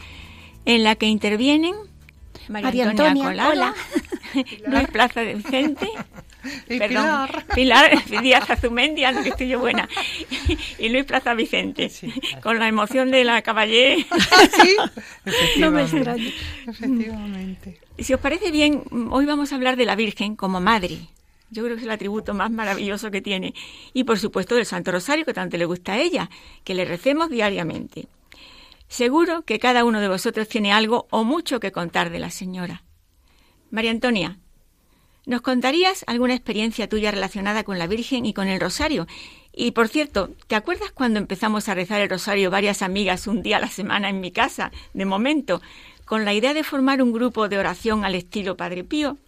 en 0.65 0.85
la 0.85 0.95
que 0.95 1.07
intervienen 1.07 1.75
María, 2.49 2.89
Antonia, 2.89 3.25
Colado, 3.25 3.75
Luis 4.69 4.89
Plaza 4.93 5.23
de 5.23 5.35
Vicente, 5.35 5.89
perdón, 6.69 7.31
Pilar. 7.53 7.91
Díaz 8.23 8.49
Azumendi, 8.49 9.03
que 9.25 9.31
estoy 9.31 9.49
yo 9.49 9.59
buena, 9.59 9.89
y 10.79 10.89
Luis 10.91 11.05
Plaza 11.05 11.35
Vicente, 11.35 11.91
con 12.41 12.61
la 12.61 12.69
emoción 12.69 13.11
de 13.11 13.25
la 13.25 13.43
caballé. 13.43 14.07
sí, 14.63 14.77
no 15.59 15.73
me 15.73 15.83
Efectivamente. 15.83 17.81
Si 17.99 18.15
os 18.15 18.21
parece 18.21 18.53
bien, 18.53 18.85
hoy 19.11 19.27
vamos 19.27 19.51
a 19.51 19.57
hablar 19.57 19.75
de 19.75 19.85
la 19.85 19.97
Virgen 19.97 20.37
como 20.37 20.61
madre. 20.61 21.09
Yo 21.51 21.65
creo 21.65 21.75
que 21.75 21.81
es 21.81 21.87
el 21.87 21.93
atributo 21.93 22.33
más 22.33 22.51
maravilloso 22.51 23.11
que 23.11 23.21
tiene. 23.21 23.55
Y 23.93 24.05
por 24.05 24.19
supuesto 24.19 24.55
del 24.55 24.67
Santo 24.67 24.93
Rosario, 24.93 25.25
que 25.25 25.35
tanto 25.35 25.57
le 25.57 25.65
gusta 25.65 25.95
a 25.95 25.99
ella, 25.99 26.31
que 26.65 26.75
le 26.75 26.85
recemos 26.85 27.29
diariamente. 27.29 28.07
Seguro 28.89 29.43
que 29.43 29.59
cada 29.59 29.85
uno 29.85 30.01
de 30.01 30.09
vosotros 30.09 30.49
tiene 30.49 30.73
algo 30.73 31.07
o 31.11 31.25
mucho 31.25 31.61
que 31.61 31.73
contar 31.73 32.11
de 32.11 32.19
la 32.19 32.31
señora. 32.31 32.83
María 33.71 33.93
Antonia, 33.93 34.39
¿nos 35.27 35.43
contarías 35.43 36.05
alguna 36.09 36.35
experiencia 36.35 36.89
tuya 36.89 37.13
relacionada 37.13 37.63
con 37.63 37.79
la 37.79 37.87
Virgen 37.87 38.27
y 38.27 38.35
con 38.35 38.49
el 38.49 38.61
Rosario? 38.61 39.07
Y 39.53 39.73
por 39.73 39.89
cierto, 39.89 40.31
¿te 40.47 40.57
acuerdas 40.57 40.91
cuando 40.93 41.19
empezamos 41.19 41.69
a 41.69 41.75
rezar 41.75 42.01
el 42.01 42.11
Rosario 42.11 42.51
varias 42.51 42.83
amigas 42.83 43.27
un 43.27 43.43
día 43.43 43.59
a 43.59 43.61
la 43.61 43.69
semana 43.69 44.09
en 44.09 44.21
mi 44.21 44.33
casa, 44.33 44.73
de 44.93 45.05
momento, 45.05 45.63
con 46.05 46.25
la 46.25 46.35
idea 46.35 46.55
de 46.55 46.65
formar 46.65 47.03
un 47.03 47.13
grupo 47.13 47.49
de 47.49 47.59
oración 47.59 48.05
al 48.05 48.15
estilo 48.17 48.57
Padre 48.57 48.83
Pío? 48.83 49.19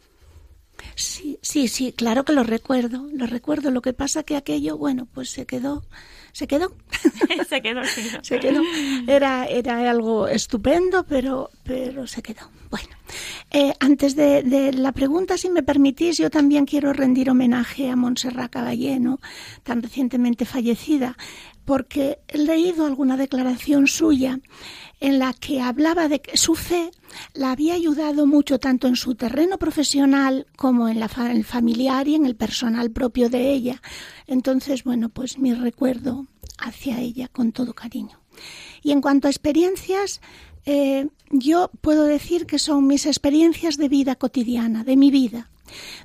Sí, 0.95 1.38
sí, 1.42 1.68
sí, 1.68 1.92
claro 1.92 2.25
que 2.25 2.33
lo 2.33 2.42
recuerdo, 2.42 3.09
lo 3.12 3.27
recuerdo. 3.27 3.71
Lo 3.71 3.83
que 3.83 3.92
pasa 3.92 4.23
que 4.23 4.37
aquello, 4.37 4.77
bueno, 4.77 5.07
pues 5.12 5.31
se 5.31 5.47
quedó 5.47 5.83
se 6.33 6.47
quedó. 6.47 6.73
se 7.49 7.62
quedó, 7.62 7.83
se 8.23 8.40
quedó. 8.40 8.62
Era, 9.07 9.47
era 9.47 9.90
algo 9.90 10.27
estupendo, 10.27 11.05
pero, 11.05 11.51
pero 11.62 12.07
se 12.07 12.23
quedó. 12.23 12.51
Bueno, 12.71 12.88
eh, 13.51 13.75
antes 13.81 14.16
de, 14.16 14.73
la 14.73 14.92
pregunta, 14.92 15.37
si 15.37 15.51
me 15.51 15.62
permitís, 15.62 16.16
yo 16.16 16.31
también 16.31 16.64
quiero 16.64 16.92
rendir 16.95 17.29
homenaje 17.29 17.90
a 17.90 17.97
Montserrat 17.97 18.51
Caballeno, 18.51 19.21
tan 19.62 19.83
recientemente 19.83 20.47
fallecida, 20.47 21.18
porque 21.66 22.18
he 22.29 22.38
leído 22.38 22.87
alguna 22.87 23.16
declaración 23.18 23.87
suya 23.87 24.40
en 25.03 25.19
la 25.19 25.33
que 25.33 25.61
hablaba 25.61 26.07
de 26.07 26.21
que 26.21 26.37
su 26.37 26.55
fe 26.55 26.93
la 27.35 27.51
había 27.51 27.75
ayudado 27.75 28.25
mucho 28.25 28.61
tanto 28.61 28.87
en 28.87 28.95
su 28.95 29.17
terreno 29.17 29.59
profesional 29.59 30.47
como 30.57 30.88
en, 30.88 31.01
la, 31.01 31.11
el 31.29 31.45
familiar 31.45 32.07
y 32.07 32.15
en 32.15 32.25
el 32.25 32.37
personal 32.37 32.93
propio 32.93 33.29
de 33.29 33.51
ella. 33.51 33.83
Entonces, 34.29 34.85
bueno, 34.85 35.09
pues 35.09 35.38
mi 35.38 35.55
recuerdo 35.55 36.29
hacia 36.57 37.01
ella 37.01 37.27
con 37.27 37.51
todo 37.51 37.75
cariño. 37.75 38.21
Y 38.81 38.93
en 38.93 39.01
cuanto 39.01 39.27
a 39.27 39.31
experiencias, 39.33 40.21
eh, 40.67 41.09
yo 41.31 41.73
puedo 41.81 42.05
decir 42.05 42.47
que 42.47 42.61
son 42.61 42.87
mis 42.87 43.05
experiencias 43.07 43.79
de 43.79 43.88
vida 43.88 44.15
cotidiana, 44.15 44.85
de 44.85 44.97
mi 44.97 45.11
vida. 45.11 45.51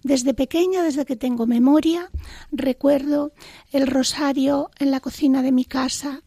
Desde 0.04 0.34
pequeña, 0.34 0.82
desde 0.82 1.06
que 1.06 1.16
tengo 1.16 1.46
memoria, 1.46 2.10
recuerdo 2.52 3.32
el 3.72 3.86
rosario 3.86 4.72
en 4.80 4.92
la 4.92 5.02
cocina 5.02 5.42
de 5.42 5.52
mi 5.52 5.66
casa, 5.66 6.22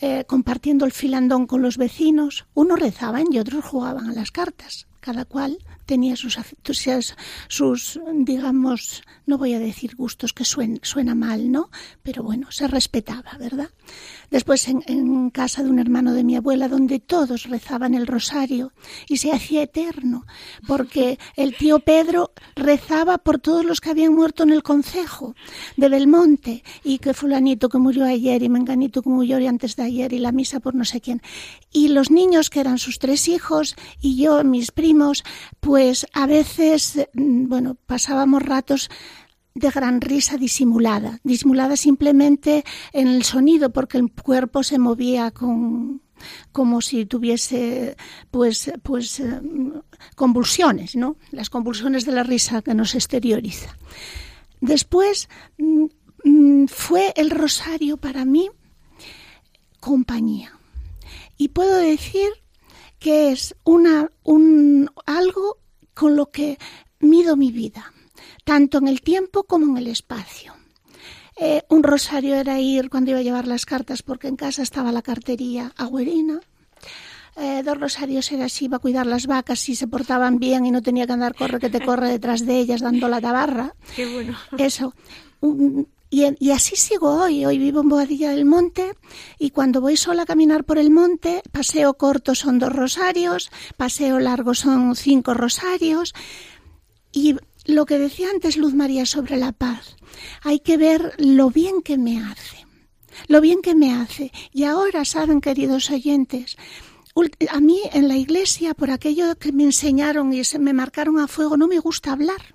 eh, 0.00 0.24
compartiendo 0.26 0.84
el 0.84 0.92
filandón 0.92 1.46
con 1.46 1.62
los 1.62 1.76
vecinos. 1.76 2.46
Unos 2.54 2.80
rezaban 2.80 3.26
y 3.30 3.38
otros 3.38 3.64
jugaban 3.64 4.08
a 4.10 4.12
las 4.12 4.30
cartas. 4.30 4.86
Cada 5.00 5.26
cual 5.26 5.58
tenía 5.84 6.16
sus, 6.16 6.38
sus, 7.48 8.00
digamos, 8.14 9.02
no 9.26 9.36
voy 9.36 9.52
a 9.52 9.58
decir 9.58 9.96
gustos 9.96 10.32
que 10.32 10.44
suena 10.44 11.14
mal, 11.14 11.52
¿no? 11.52 11.68
Pero 12.02 12.22
bueno, 12.22 12.50
se 12.50 12.68
respetaba, 12.68 13.36
¿verdad? 13.38 13.68
Después 14.34 14.66
en, 14.66 15.30
casa 15.30 15.62
de 15.62 15.70
un 15.70 15.78
hermano 15.78 16.12
de 16.12 16.24
mi 16.24 16.34
abuela 16.34 16.66
donde 16.66 16.98
todos 16.98 17.44
rezaban 17.44 17.94
el 17.94 18.08
rosario 18.08 18.72
y 19.06 19.18
se 19.18 19.30
hacía 19.30 19.62
eterno, 19.62 20.26
porque 20.66 21.20
el 21.36 21.56
tío 21.56 21.78
Pedro 21.78 22.32
rezaba 22.56 23.18
por 23.18 23.38
todos 23.38 23.64
los 23.64 23.80
que 23.80 23.90
habían 23.90 24.12
muerto 24.12 24.42
en 24.42 24.50
el 24.50 24.64
concejo 24.64 25.36
de 25.76 25.88
Belmonte 25.88 26.64
y 26.82 26.98
que 26.98 27.14
fulanito 27.14 27.68
que 27.68 27.78
murió 27.78 28.06
ayer 28.06 28.42
y 28.42 28.48
menganito 28.48 29.02
que 29.02 29.08
murió 29.08 29.36
antes 29.48 29.76
de 29.76 29.84
ayer 29.84 30.12
y 30.12 30.18
la 30.18 30.32
misa 30.32 30.58
por 30.58 30.74
no 30.74 30.84
sé 30.84 31.00
quién. 31.00 31.22
Y 31.70 31.86
los 31.86 32.10
niños 32.10 32.50
que 32.50 32.58
eran 32.58 32.78
sus 32.78 32.98
tres 32.98 33.28
hijos 33.28 33.76
y 34.00 34.16
yo, 34.16 34.42
mis 34.42 34.72
primos, 34.72 35.22
pues 35.60 36.08
a 36.12 36.26
veces, 36.26 37.06
mm, 37.14 37.46
bueno, 37.46 37.76
pasábamos 37.86 38.42
ratos 38.42 38.90
de 39.54 39.70
gran 39.70 40.00
risa 40.00 40.36
disimulada, 40.36 41.20
disimulada 41.22 41.76
simplemente 41.76 42.64
en 42.92 43.06
el 43.06 43.22
sonido, 43.22 43.70
porque 43.70 43.98
el 43.98 44.10
cuerpo 44.10 44.62
se 44.62 44.78
movía 44.78 45.30
con 45.30 46.02
como 46.52 46.80
si 46.80 47.06
tuviese 47.06 47.96
pues 48.30 48.72
pues 48.82 49.20
eh, 49.20 49.40
convulsiones, 50.16 50.96
¿no? 50.96 51.16
Las 51.30 51.50
convulsiones 51.50 52.04
de 52.04 52.12
la 52.12 52.22
risa 52.22 52.62
que 52.62 52.74
nos 52.74 52.94
exterioriza. 52.94 53.76
Después 54.60 55.28
mm, 55.58 55.86
mm, 56.24 56.66
fue 56.66 57.12
el 57.16 57.30
rosario 57.30 57.96
para 57.96 58.24
mí 58.24 58.50
compañía. 59.80 60.58
Y 61.36 61.48
puedo 61.48 61.76
decir 61.76 62.28
que 62.98 63.30
es 63.30 63.54
una 63.64 64.10
un 64.24 64.90
algo 65.06 65.58
con 65.92 66.16
lo 66.16 66.30
que 66.30 66.58
mido 67.00 67.36
mi 67.36 67.52
vida 67.52 67.93
tanto 68.44 68.78
en 68.78 68.88
el 68.88 69.00
tiempo 69.00 69.44
como 69.44 69.66
en 69.66 69.78
el 69.78 69.88
espacio. 69.88 70.54
Eh, 71.36 71.62
un 71.68 71.82
rosario 71.82 72.36
era 72.36 72.60
ir 72.60 72.90
cuando 72.90 73.10
iba 73.10 73.18
a 73.18 73.22
llevar 73.22 73.48
las 73.48 73.66
cartas 73.66 74.02
porque 74.02 74.28
en 74.28 74.36
casa 74.36 74.62
estaba 74.62 74.92
la 74.92 75.02
cartería 75.02 75.72
agüerina. 75.76 76.40
Eh, 77.36 77.62
dos 77.64 77.80
rosarios 77.80 78.30
era 78.30 78.48
si 78.48 78.66
iba 78.66 78.76
a 78.76 78.80
cuidar 78.80 79.06
las 79.06 79.26
vacas 79.26 79.58
si 79.58 79.74
se 79.74 79.88
portaban 79.88 80.38
bien 80.38 80.66
y 80.66 80.70
no 80.70 80.82
tenía 80.82 81.06
que 81.06 81.14
andar 81.14 81.34
corre 81.34 81.58
que 81.58 81.68
te 81.68 81.84
corre 81.84 82.08
detrás 82.08 82.46
de 82.46 82.60
ellas 82.60 82.80
dando 82.80 83.08
la 83.08 83.20
tabarra. 83.20 83.74
Qué 83.96 84.06
bueno. 84.06 84.36
Eso. 84.56 84.94
y, 86.10 86.22
y, 86.38 86.50
así 86.52 86.76
sigo 86.76 87.10
hoy. 87.20 87.44
Hoy 87.44 87.58
vivo 87.58 87.80
en 87.80 87.88
Boadilla 87.88 88.30
del 88.30 88.44
Monte 88.44 88.92
y 89.36 89.50
cuando 89.50 89.80
voy 89.80 89.96
sola 89.96 90.22
a 90.22 90.26
caminar 90.26 90.62
por 90.62 90.78
el 90.78 90.90
monte, 90.92 91.42
paseo 91.50 91.94
corto 91.94 92.36
son 92.36 92.60
dos 92.60 92.72
rosarios, 92.72 93.50
paseo 93.76 94.20
largo 94.20 94.54
son 94.54 94.94
cinco 94.94 95.34
rosarios 95.34 96.14
y 97.10 97.34
lo 97.64 97.86
que 97.86 97.98
decía 97.98 98.30
antes 98.30 98.56
Luz 98.56 98.74
María 98.74 99.06
sobre 99.06 99.36
la 99.36 99.52
paz, 99.52 99.96
hay 100.42 100.60
que 100.60 100.76
ver 100.76 101.14
lo 101.18 101.50
bien 101.50 101.82
que 101.82 101.98
me 101.98 102.22
hace, 102.22 102.66
lo 103.28 103.40
bien 103.40 103.62
que 103.62 103.74
me 103.74 103.92
hace. 103.92 104.32
Y 104.52 104.64
ahora, 104.64 105.04
saben, 105.04 105.40
queridos 105.40 105.90
oyentes, 105.90 106.56
a 107.50 107.60
mí 107.60 107.80
en 107.92 108.08
la 108.08 108.16
iglesia, 108.16 108.74
por 108.74 108.90
aquello 108.90 109.36
que 109.36 109.52
me 109.52 109.64
enseñaron 109.64 110.32
y 110.32 110.44
se 110.44 110.58
me 110.58 110.72
marcaron 110.72 111.18
a 111.18 111.28
fuego, 111.28 111.56
no 111.56 111.68
me 111.68 111.78
gusta 111.78 112.12
hablar 112.12 112.54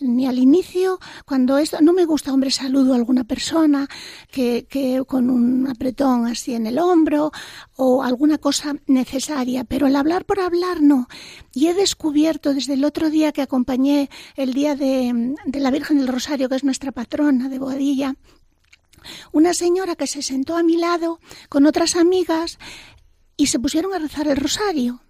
ni 0.00 0.26
al 0.26 0.38
inicio, 0.38 0.98
cuando 1.26 1.58
esto, 1.58 1.80
no 1.80 1.92
me 1.92 2.04
gusta, 2.04 2.32
hombre, 2.32 2.50
saludo 2.50 2.92
a 2.92 2.96
alguna 2.96 3.24
persona 3.24 3.88
que, 4.30 4.66
que 4.68 5.02
con 5.06 5.30
un 5.30 5.68
apretón 5.68 6.26
así 6.26 6.54
en 6.54 6.66
el 6.66 6.78
hombro 6.78 7.32
o 7.76 8.02
alguna 8.02 8.38
cosa 8.38 8.74
necesaria, 8.86 9.64
pero 9.64 9.86
el 9.86 9.96
hablar 9.96 10.24
por 10.24 10.40
hablar 10.40 10.82
no. 10.82 11.08
Y 11.52 11.66
he 11.66 11.74
descubierto 11.74 12.54
desde 12.54 12.74
el 12.74 12.84
otro 12.84 13.10
día 13.10 13.32
que 13.32 13.42
acompañé 13.42 14.10
el 14.36 14.54
día 14.54 14.76
de, 14.76 15.34
de 15.46 15.60
la 15.60 15.70
Virgen 15.70 15.98
del 15.98 16.08
Rosario, 16.08 16.48
que 16.48 16.56
es 16.56 16.64
nuestra 16.64 16.92
patrona 16.92 17.48
de 17.48 17.58
Boadilla, 17.58 18.14
una 19.32 19.54
señora 19.54 19.96
que 19.96 20.06
se 20.06 20.22
sentó 20.22 20.56
a 20.56 20.62
mi 20.62 20.76
lado 20.76 21.20
con 21.48 21.66
otras 21.66 21.96
amigas 21.96 22.58
y 23.36 23.46
se 23.46 23.58
pusieron 23.58 23.94
a 23.94 23.98
rezar 23.98 24.28
el 24.28 24.36
rosario 24.36 25.02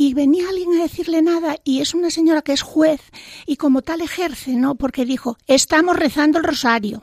y 0.00 0.14
venía 0.14 0.48
alguien 0.48 0.74
a 0.74 0.82
decirle 0.82 1.22
nada 1.22 1.56
y 1.64 1.80
es 1.80 1.92
una 1.92 2.10
señora 2.10 2.40
que 2.40 2.52
es 2.52 2.62
juez 2.62 3.00
y 3.46 3.56
como 3.56 3.82
tal 3.82 4.00
ejerce, 4.00 4.52
¿no? 4.52 4.76
Porque 4.76 5.04
dijo, 5.04 5.36
estamos 5.48 5.96
rezando 5.96 6.38
el 6.38 6.44
rosario. 6.44 7.02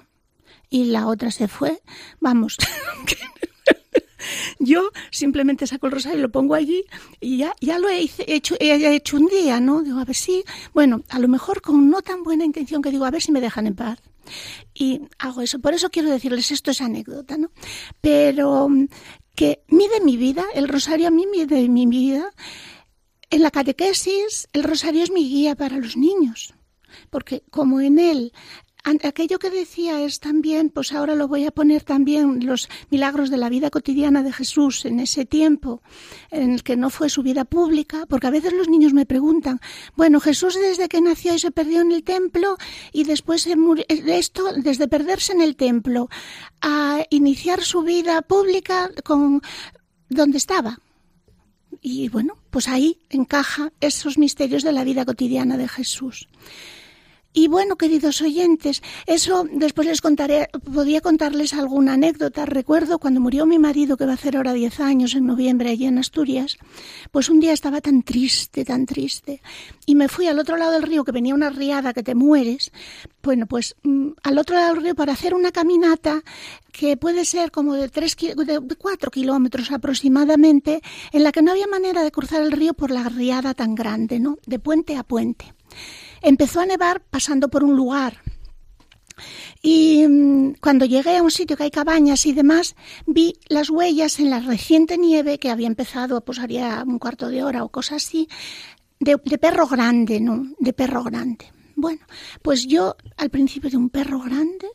Y 0.70 0.86
la 0.86 1.08
otra 1.08 1.30
se 1.30 1.50
fue, 1.50 1.82
vamos. 2.22 2.58
Yo 4.60 4.92
simplemente 5.12 5.68
saco 5.68 5.88
el 5.88 5.92
rosario 5.92 6.20
y 6.20 6.22
lo 6.22 6.32
pongo 6.32 6.56
allí 6.56 6.86
y 7.20 7.38
ya, 7.38 7.54
ya 7.60 7.80
lo 7.80 7.90
he 7.90 8.10
hecho, 8.28 8.56
he 8.60 8.96
hecho 8.96 9.18
un 9.18 9.28
día, 9.28 9.60
¿no? 9.60 9.84
Digo, 9.84 10.00
a 10.00 10.06
ver 10.06 10.16
si, 10.16 10.46
bueno, 10.74 11.04
a 11.10 11.20
lo 11.20 11.28
mejor 11.28 11.62
con 11.62 11.90
no 11.90 12.02
tan 12.02 12.24
buena 12.24 12.46
intención 12.46 12.82
que 12.82 12.92
digo, 12.92 13.04
a 13.04 13.12
ver 13.12 13.22
si 13.22 13.34
me 13.34 13.42
dejan 13.42 13.68
en 13.68 13.76
paz. 13.76 14.00
Y 14.74 15.02
hago 15.20 15.42
eso. 15.42 15.60
Por 15.60 15.74
eso 15.74 15.90
quiero 15.90 16.10
decirles, 16.10 16.50
esto 16.50 16.72
es 16.72 16.80
anécdota, 16.80 17.38
¿no? 17.38 17.52
Pero 18.00 18.70
que 19.36 19.64
mide 19.68 20.00
mi 20.00 20.16
vida, 20.16 20.46
el 20.56 20.70
rosario 20.70 21.10
a 21.10 21.12
mí 21.12 21.28
mide 21.28 21.68
mi 21.68 21.86
vida 21.86 22.32
en 23.30 23.42
la 23.42 23.52
catequesis, 23.52 24.48
el 24.54 24.64
rosario 24.64 25.04
es 25.04 25.12
mi 25.12 25.28
guía 25.28 25.56
para 25.56 25.78
los 25.78 25.98
niños, 25.98 26.54
porque 27.10 27.44
como 27.50 27.82
en 27.82 28.00
él 28.00 28.32
aquello 29.04 29.40
que 29.40 29.50
decía 29.50 30.02
es 30.02 30.20
también, 30.20 30.70
pues 30.70 30.94
ahora 30.94 31.16
lo 31.16 31.28
voy 31.28 31.46
a 31.46 31.52
poner 31.52 31.84
también 31.84 32.46
los 32.46 32.70
milagros 32.92 33.30
de 33.30 33.38
la 33.38 33.50
vida 33.50 33.70
cotidiana 33.72 34.22
de 34.22 34.32
Jesús 34.32 34.86
en 34.86 35.00
ese 35.00 35.26
tiempo 35.26 35.82
en 36.30 36.52
el 36.52 36.64
que 36.64 36.76
no 36.76 36.90
fue 36.90 37.10
su 37.10 37.24
vida 37.24 37.46
pública, 37.46 38.06
porque 38.08 38.28
a 38.28 38.32
veces 38.32 38.54
los 38.54 38.70
niños 38.70 38.94
me 38.94 39.06
preguntan, 39.06 39.60
bueno, 39.96 40.20
Jesús 40.20 40.56
desde 40.56 40.88
que 40.88 41.02
nació 41.02 41.34
y 41.34 41.40
se 41.40 41.52
perdió 41.52 41.82
en 41.82 41.92
el 41.92 42.04
templo 42.04 42.58
y 42.94 43.06
después 43.06 43.42
se 43.42 43.56
esto 43.88 44.54
desde 44.54 44.88
perderse 44.88 45.34
en 45.34 45.42
el 45.42 45.56
templo 45.56 46.10
a 46.62 47.04
iniciar 47.10 47.64
su 47.64 47.82
vida 47.82 48.22
pública 48.22 48.92
con 49.04 49.42
donde 50.10 50.38
estaba. 50.38 50.80
Y 51.82 52.10
bueno, 52.10 52.36
pues 52.56 52.70
ahí 52.70 53.02
encaja 53.10 53.74
esos 53.82 54.18
misterios 54.18 54.64
de 54.64 54.72
la 54.72 54.86
vida 54.86 55.04
cotidiana 55.04 55.58
de 55.58 55.68
Jesús. 55.68 56.30
Y 57.38 57.50
bueno, 57.50 57.76
queridos 57.76 58.22
oyentes, 58.22 58.82
eso 59.08 59.46
después 59.52 59.86
les 59.86 60.00
contaré, 60.00 60.48
podría 60.74 61.02
contarles 61.02 61.54
alguna 61.54 61.96
anécdota. 61.96 62.46
Recuerdo 62.46 62.98
cuando 62.98 63.20
murió 63.20 63.46
mi 63.46 63.60
marido, 63.60 63.98
que 63.98 64.06
va 64.06 64.12
a 64.12 64.16
hacer 64.16 64.38
ahora 64.38 64.54
10 64.54 64.80
años, 64.80 65.16
en 65.16 65.26
noviembre, 65.26 65.70
allí 65.70 65.86
en 65.86 65.98
Asturias, 65.98 66.58
pues 67.12 67.28
un 67.28 67.42
día 67.42 67.52
estaba 67.52 67.82
tan 67.82 68.04
triste, 68.04 68.64
tan 68.64 68.86
triste. 68.86 69.42
Y 69.86 69.96
me 69.96 70.08
fui 70.08 70.28
al 70.28 70.40
otro 70.40 70.56
lado 70.56 70.72
del 70.72 70.84
río, 70.84 71.04
que 71.04 71.12
venía 71.12 71.36
una 71.36 71.50
riada 71.50 71.92
que 71.92 72.04
te 72.04 72.16
mueres. 72.16 72.72
Bueno, 73.22 73.48
pues 73.48 73.76
mm, 73.84 74.12
al 74.24 74.38
otro 74.38 74.56
lado 74.56 74.74
del 74.74 74.84
río 74.84 74.96
para 74.96 75.12
hacer 75.12 75.34
una 75.34 75.52
caminata 75.52 76.24
que 76.72 76.96
puede 76.96 77.26
ser 77.26 77.52
como 77.52 77.74
de, 77.74 77.90
tres, 77.90 78.16
de 78.16 78.62
cuatro 78.78 79.12
kilómetros 79.12 79.74
aproximadamente, 79.74 80.82
en 81.12 81.24
la 81.24 81.34
que 81.34 81.42
no 81.42 81.52
había 81.52 81.68
manera 81.68 82.02
de 82.02 82.12
cruzar 82.12 82.42
el 82.44 82.54
río 82.54 82.74
por 82.74 82.92
la 82.92 83.10
riada 83.10 83.54
tan 83.54 83.76
grande, 83.76 84.22
¿no? 84.22 84.38
De 84.46 84.58
puente 84.58 84.96
a 84.96 85.04
puente. 85.04 85.55
Empezó 86.26 86.60
a 86.60 86.66
nevar 86.66 87.02
pasando 87.02 87.50
por 87.50 87.64
un 87.64 87.76
lugar. 87.76 88.18
Y 89.62 90.08
mm, 90.08 90.56
cuando 90.60 90.86
llegué 90.86 91.18
a 91.18 91.22
un 91.22 91.30
sitio 91.30 91.56
que 91.56 91.64
hay 91.64 91.70
cabañas 91.70 92.26
y 92.26 92.34
demás, 92.34 92.76
vi 93.06 93.36
las 93.48 93.70
huellas 93.70 94.20
en 94.20 94.32
la 94.32 94.40
reciente 94.40 94.98
nieve 94.98 95.38
que 95.38 95.52
había 95.52 95.68
empezado, 95.68 96.26
pues 96.26 96.40
haría 96.40 96.84
un 96.86 96.98
cuarto 96.98 97.30
de 97.30 97.44
hora 97.44 97.64
o 97.64 97.70
cosas 97.70 98.04
así, 98.04 98.28
de, 99.00 99.22
de 99.24 99.38
perro 99.38 99.68
grande, 99.68 100.20
¿no? 100.20 100.48
De 100.58 100.74
perro 100.74 101.04
grande. 101.04 101.46
Bueno, 101.76 102.02
pues 102.42 102.66
yo 102.66 102.96
al 103.18 103.30
principio 103.30 103.70
de 103.70 103.78
un 103.78 103.92
perro 103.92 104.20
grande, 104.20 104.68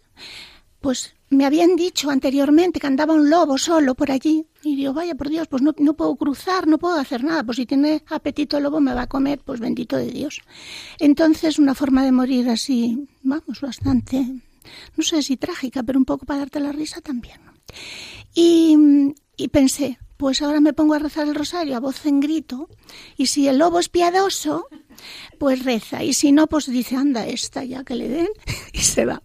pues 0.80 1.14
me 1.30 1.46
habían 1.46 1.76
dicho 1.76 2.10
anteriormente 2.10 2.80
que 2.80 2.86
andaba 2.86 3.14
un 3.14 3.30
lobo 3.30 3.56
solo 3.56 3.94
por 3.94 4.10
allí. 4.10 4.46
Y 4.62 4.76
digo, 4.76 4.92
vaya 4.92 5.14
por 5.14 5.28
Dios, 5.28 5.46
pues 5.48 5.62
no, 5.62 5.74
no, 5.78 5.94
puedo 5.94 6.16
cruzar, 6.16 6.66
no 6.66 6.78
puedo 6.78 6.96
hacer 6.96 7.22
nada. 7.22 7.44
Pues 7.44 7.56
si 7.56 7.66
tiene 7.66 8.02
apetito 8.08 8.56
el 8.56 8.64
lobo 8.64 8.80
me 8.80 8.92
va 8.92 9.02
a 9.02 9.06
comer, 9.06 9.40
pues 9.44 9.60
bendito 9.60 9.96
de 9.96 10.10
Dios. 10.10 10.40
Entonces, 10.98 11.58
una 11.58 11.74
forma 11.74 12.04
de 12.04 12.12
morir 12.12 12.48
así, 12.50 13.08
vamos, 13.22 13.60
bastante, 13.60 14.26
no 14.96 15.04
sé 15.04 15.22
si 15.22 15.36
trágica, 15.36 15.82
pero 15.82 15.98
un 15.98 16.04
poco 16.04 16.26
para 16.26 16.40
darte 16.40 16.60
la 16.60 16.72
risa 16.72 17.00
también. 17.00 17.40
Y, 18.34 18.76
y 19.40 19.48
pensé, 19.48 19.98
pues 20.16 20.42
ahora 20.42 20.60
me 20.60 20.74
pongo 20.74 20.92
a 20.92 20.98
rezar 20.98 21.26
el 21.26 21.34
rosario 21.34 21.74
a 21.76 21.80
voz 21.80 22.04
en 22.04 22.20
grito. 22.20 22.68
Y 23.16 23.26
si 23.26 23.48
el 23.48 23.56
lobo 23.56 23.80
es 23.80 23.88
piadoso, 23.88 24.66
pues 25.38 25.64
reza. 25.64 26.04
Y 26.04 26.12
si 26.12 26.30
no, 26.30 26.46
pues 26.46 26.66
dice, 26.66 26.96
anda, 26.96 27.26
esta 27.26 27.64
ya 27.64 27.84
que 27.84 27.94
le 27.94 28.08
den, 28.08 28.28
y 28.74 28.80
se 28.80 29.06
va. 29.06 29.22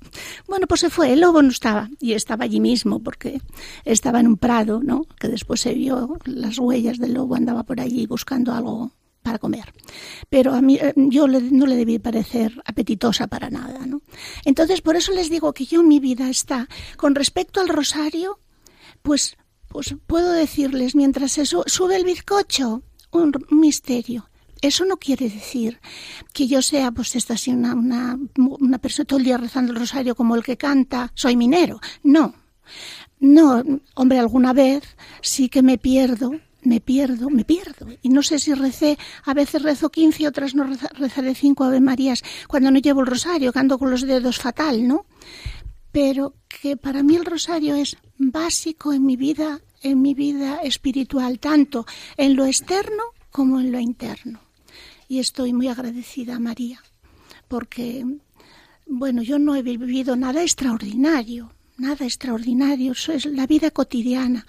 Bueno, 0.47 0.67
pues 0.67 0.79
se 0.79 0.89
fue. 0.89 1.11
El 1.11 1.19
lobo 1.19 1.41
no 1.41 1.49
estaba. 1.49 1.89
Y 1.99 2.13
estaba 2.13 2.45
allí 2.45 2.61
mismo, 2.61 3.03
porque 3.03 3.41
estaba 3.83 4.21
en 4.21 4.27
un 4.27 4.37
prado, 4.37 4.81
¿no? 4.81 5.05
Que 5.19 5.27
después 5.27 5.59
se 5.59 5.73
vio 5.73 6.17
las 6.23 6.57
huellas 6.59 6.97
del 6.97 7.13
lobo, 7.13 7.35
andaba 7.35 7.63
por 7.63 7.81
allí 7.81 8.07
buscando 8.07 8.53
algo 8.53 8.93
para 9.21 9.37
comer. 9.37 9.73
Pero 10.29 10.53
a 10.53 10.61
mí 10.61 10.77
eh, 10.79 10.93
yo 10.95 11.27
no 11.27 11.65
le 11.65 11.75
debí 11.75 11.99
parecer 11.99 12.61
apetitosa 12.63 13.27
para 13.27 13.49
nada, 13.49 13.85
¿no? 13.85 14.01
Entonces, 14.45 14.79
por 14.79 14.95
eso 14.95 15.11
les 15.11 15.29
digo 15.29 15.51
que 15.51 15.65
yo 15.65 15.83
mi 15.83 15.99
vida 15.99 16.29
está 16.29 16.69
con 16.95 17.15
respecto 17.15 17.59
al 17.59 17.67
rosario, 17.67 18.39
pues 19.01 19.35
pues 19.75 19.93
puedo 20.07 20.31
decirles 20.31 20.95
mientras 20.95 21.37
eso 21.37 21.65
sube 21.67 21.97
el 21.97 22.05
bizcocho, 22.05 22.81
un 23.11 23.33
misterio. 23.49 24.29
Eso 24.61 24.85
no 24.85 24.95
quiere 24.95 25.27
decir 25.27 25.81
que 26.31 26.47
yo 26.47 26.61
sea, 26.61 26.91
pues, 26.91 27.13
esta 27.17 27.33
así 27.33 27.51
una, 27.51 27.73
una, 27.73 28.17
una 28.37 28.77
persona 28.77 29.05
todo 29.05 29.19
el 29.19 29.25
día 29.25 29.37
rezando 29.37 29.73
el 29.73 29.79
rosario 29.79 30.15
como 30.15 30.33
el 30.35 30.45
que 30.45 30.55
canta, 30.55 31.11
soy 31.13 31.35
minero. 31.35 31.81
No. 32.03 32.35
No, 33.19 33.61
hombre, 33.95 34.17
alguna 34.17 34.53
vez 34.53 34.95
sí 35.19 35.49
que 35.49 35.61
me 35.61 35.77
pierdo, 35.77 36.31
me 36.61 36.79
pierdo, 36.79 37.29
me 37.29 37.43
pierdo. 37.43 37.87
Y 38.01 38.07
no 38.07 38.23
sé 38.23 38.39
si 38.39 38.53
recé, 38.53 38.97
a 39.25 39.33
veces 39.33 39.61
rezo 39.61 39.89
15 39.89 40.23
y 40.23 40.25
otras 40.25 40.55
no 40.55 40.63
rezaré 40.93 41.35
cinco 41.35 41.65
Ave 41.65 41.81
Marías 41.81 42.23
cuando 42.47 42.71
no 42.71 42.79
llevo 42.79 43.01
el 43.01 43.07
rosario, 43.07 43.51
que 43.51 43.59
ando 43.59 43.77
con 43.77 43.91
los 43.91 44.03
dedos 44.03 44.37
fatal, 44.37 44.87
¿no? 44.87 45.05
Pero 45.91 46.33
que 46.47 46.77
para 46.77 47.03
mí 47.03 47.17
el 47.17 47.25
rosario 47.25 47.75
es 47.75 47.97
básico 48.17 48.93
en 48.93 49.05
mi 49.05 49.15
vida, 49.15 49.61
en 49.85 50.01
mi 50.01 50.13
vida 50.13 50.57
espiritual, 50.63 51.39
tanto 51.39 51.85
en 52.17 52.35
lo 52.35 52.45
externo 52.45 53.03
como 53.31 53.59
en 53.59 53.71
lo 53.71 53.79
interno 53.79 54.39
y 55.07 55.19
estoy 55.19 55.53
muy 55.53 55.67
agradecida 55.67 56.35
a 56.35 56.39
María, 56.39 56.81
porque, 57.47 58.05
bueno, 58.87 59.21
yo 59.21 59.39
no 59.39 59.55
he 59.55 59.61
vivido 59.61 60.15
nada 60.15 60.41
extraordinario, 60.41 61.51
nada 61.77 62.05
extraordinario, 62.05 62.93
eso 62.93 63.11
es 63.13 63.25
la 63.25 63.45
vida 63.45 63.71
cotidiana, 63.71 64.45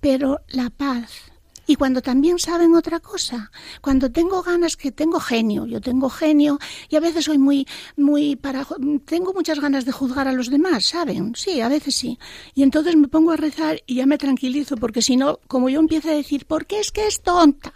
pero 0.00 0.40
la 0.48 0.70
paz. 0.70 1.31
Y 1.66 1.76
cuando 1.76 2.02
también 2.02 2.38
saben 2.38 2.74
otra 2.74 3.00
cosa, 3.00 3.50
cuando 3.80 4.10
tengo 4.10 4.42
ganas 4.42 4.76
que 4.76 4.90
tengo 4.90 5.20
genio, 5.20 5.66
yo 5.66 5.80
tengo 5.80 6.10
genio 6.10 6.58
y 6.88 6.96
a 6.96 7.00
veces 7.00 7.24
soy 7.26 7.38
muy, 7.38 7.66
muy 7.96 8.36
para, 8.36 8.66
tengo 9.04 9.32
muchas 9.32 9.60
ganas 9.60 9.84
de 9.84 9.92
juzgar 9.92 10.26
a 10.26 10.32
los 10.32 10.50
demás, 10.50 10.86
¿saben? 10.86 11.34
Sí, 11.36 11.60
a 11.60 11.68
veces 11.68 11.94
sí. 11.94 12.18
Y 12.54 12.62
entonces 12.62 12.96
me 12.96 13.08
pongo 13.08 13.30
a 13.30 13.36
rezar 13.36 13.80
y 13.86 13.96
ya 13.96 14.06
me 14.06 14.18
tranquilizo, 14.18 14.76
porque 14.76 15.02
si 15.02 15.16
no, 15.16 15.38
como 15.46 15.68
yo 15.68 15.78
empiezo 15.78 16.10
a 16.10 16.14
decir, 16.14 16.46
¿por 16.46 16.66
qué 16.66 16.80
es 16.80 16.90
que 16.90 17.06
es 17.06 17.22
tonta? 17.22 17.72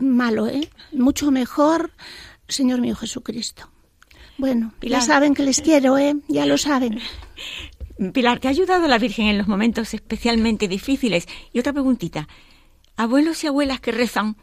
malo, 0.00 0.46
¿eh? 0.46 0.68
Mucho 0.92 1.30
mejor, 1.30 1.92
Señor 2.48 2.80
mío 2.80 2.94
Jesucristo. 2.96 3.70
Bueno, 4.36 4.72
ya 4.80 5.00
saben 5.00 5.34
que 5.34 5.42
les 5.42 5.60
quiero, 5.60 5.98
¿eh? 5.98 6.14
Ya 6.28 6.46
lo 6.46 6.58
saben. 6.58 7.00
Pilar, 8.12 8.38
¿te 8.38 8.46
ha 8.46 8.52
ayudado 8.52 8.86
la 8.86 8.98
Virgen 8.98 9.26
en 9.26 9.38
los 9.38 9.48
momentos 9.48 9.92
especialmente 9.94 10.68
difíciles? 10.68 11.26
Y 11.52 11.58
otra 11.58 11.72
preguntita. 11.72 12.28
Abuelos 12.98 13.42
y 13.44 13.46
abuelas 13.46 13.80
que 13.80 13.92
rezan, 13.92 14.36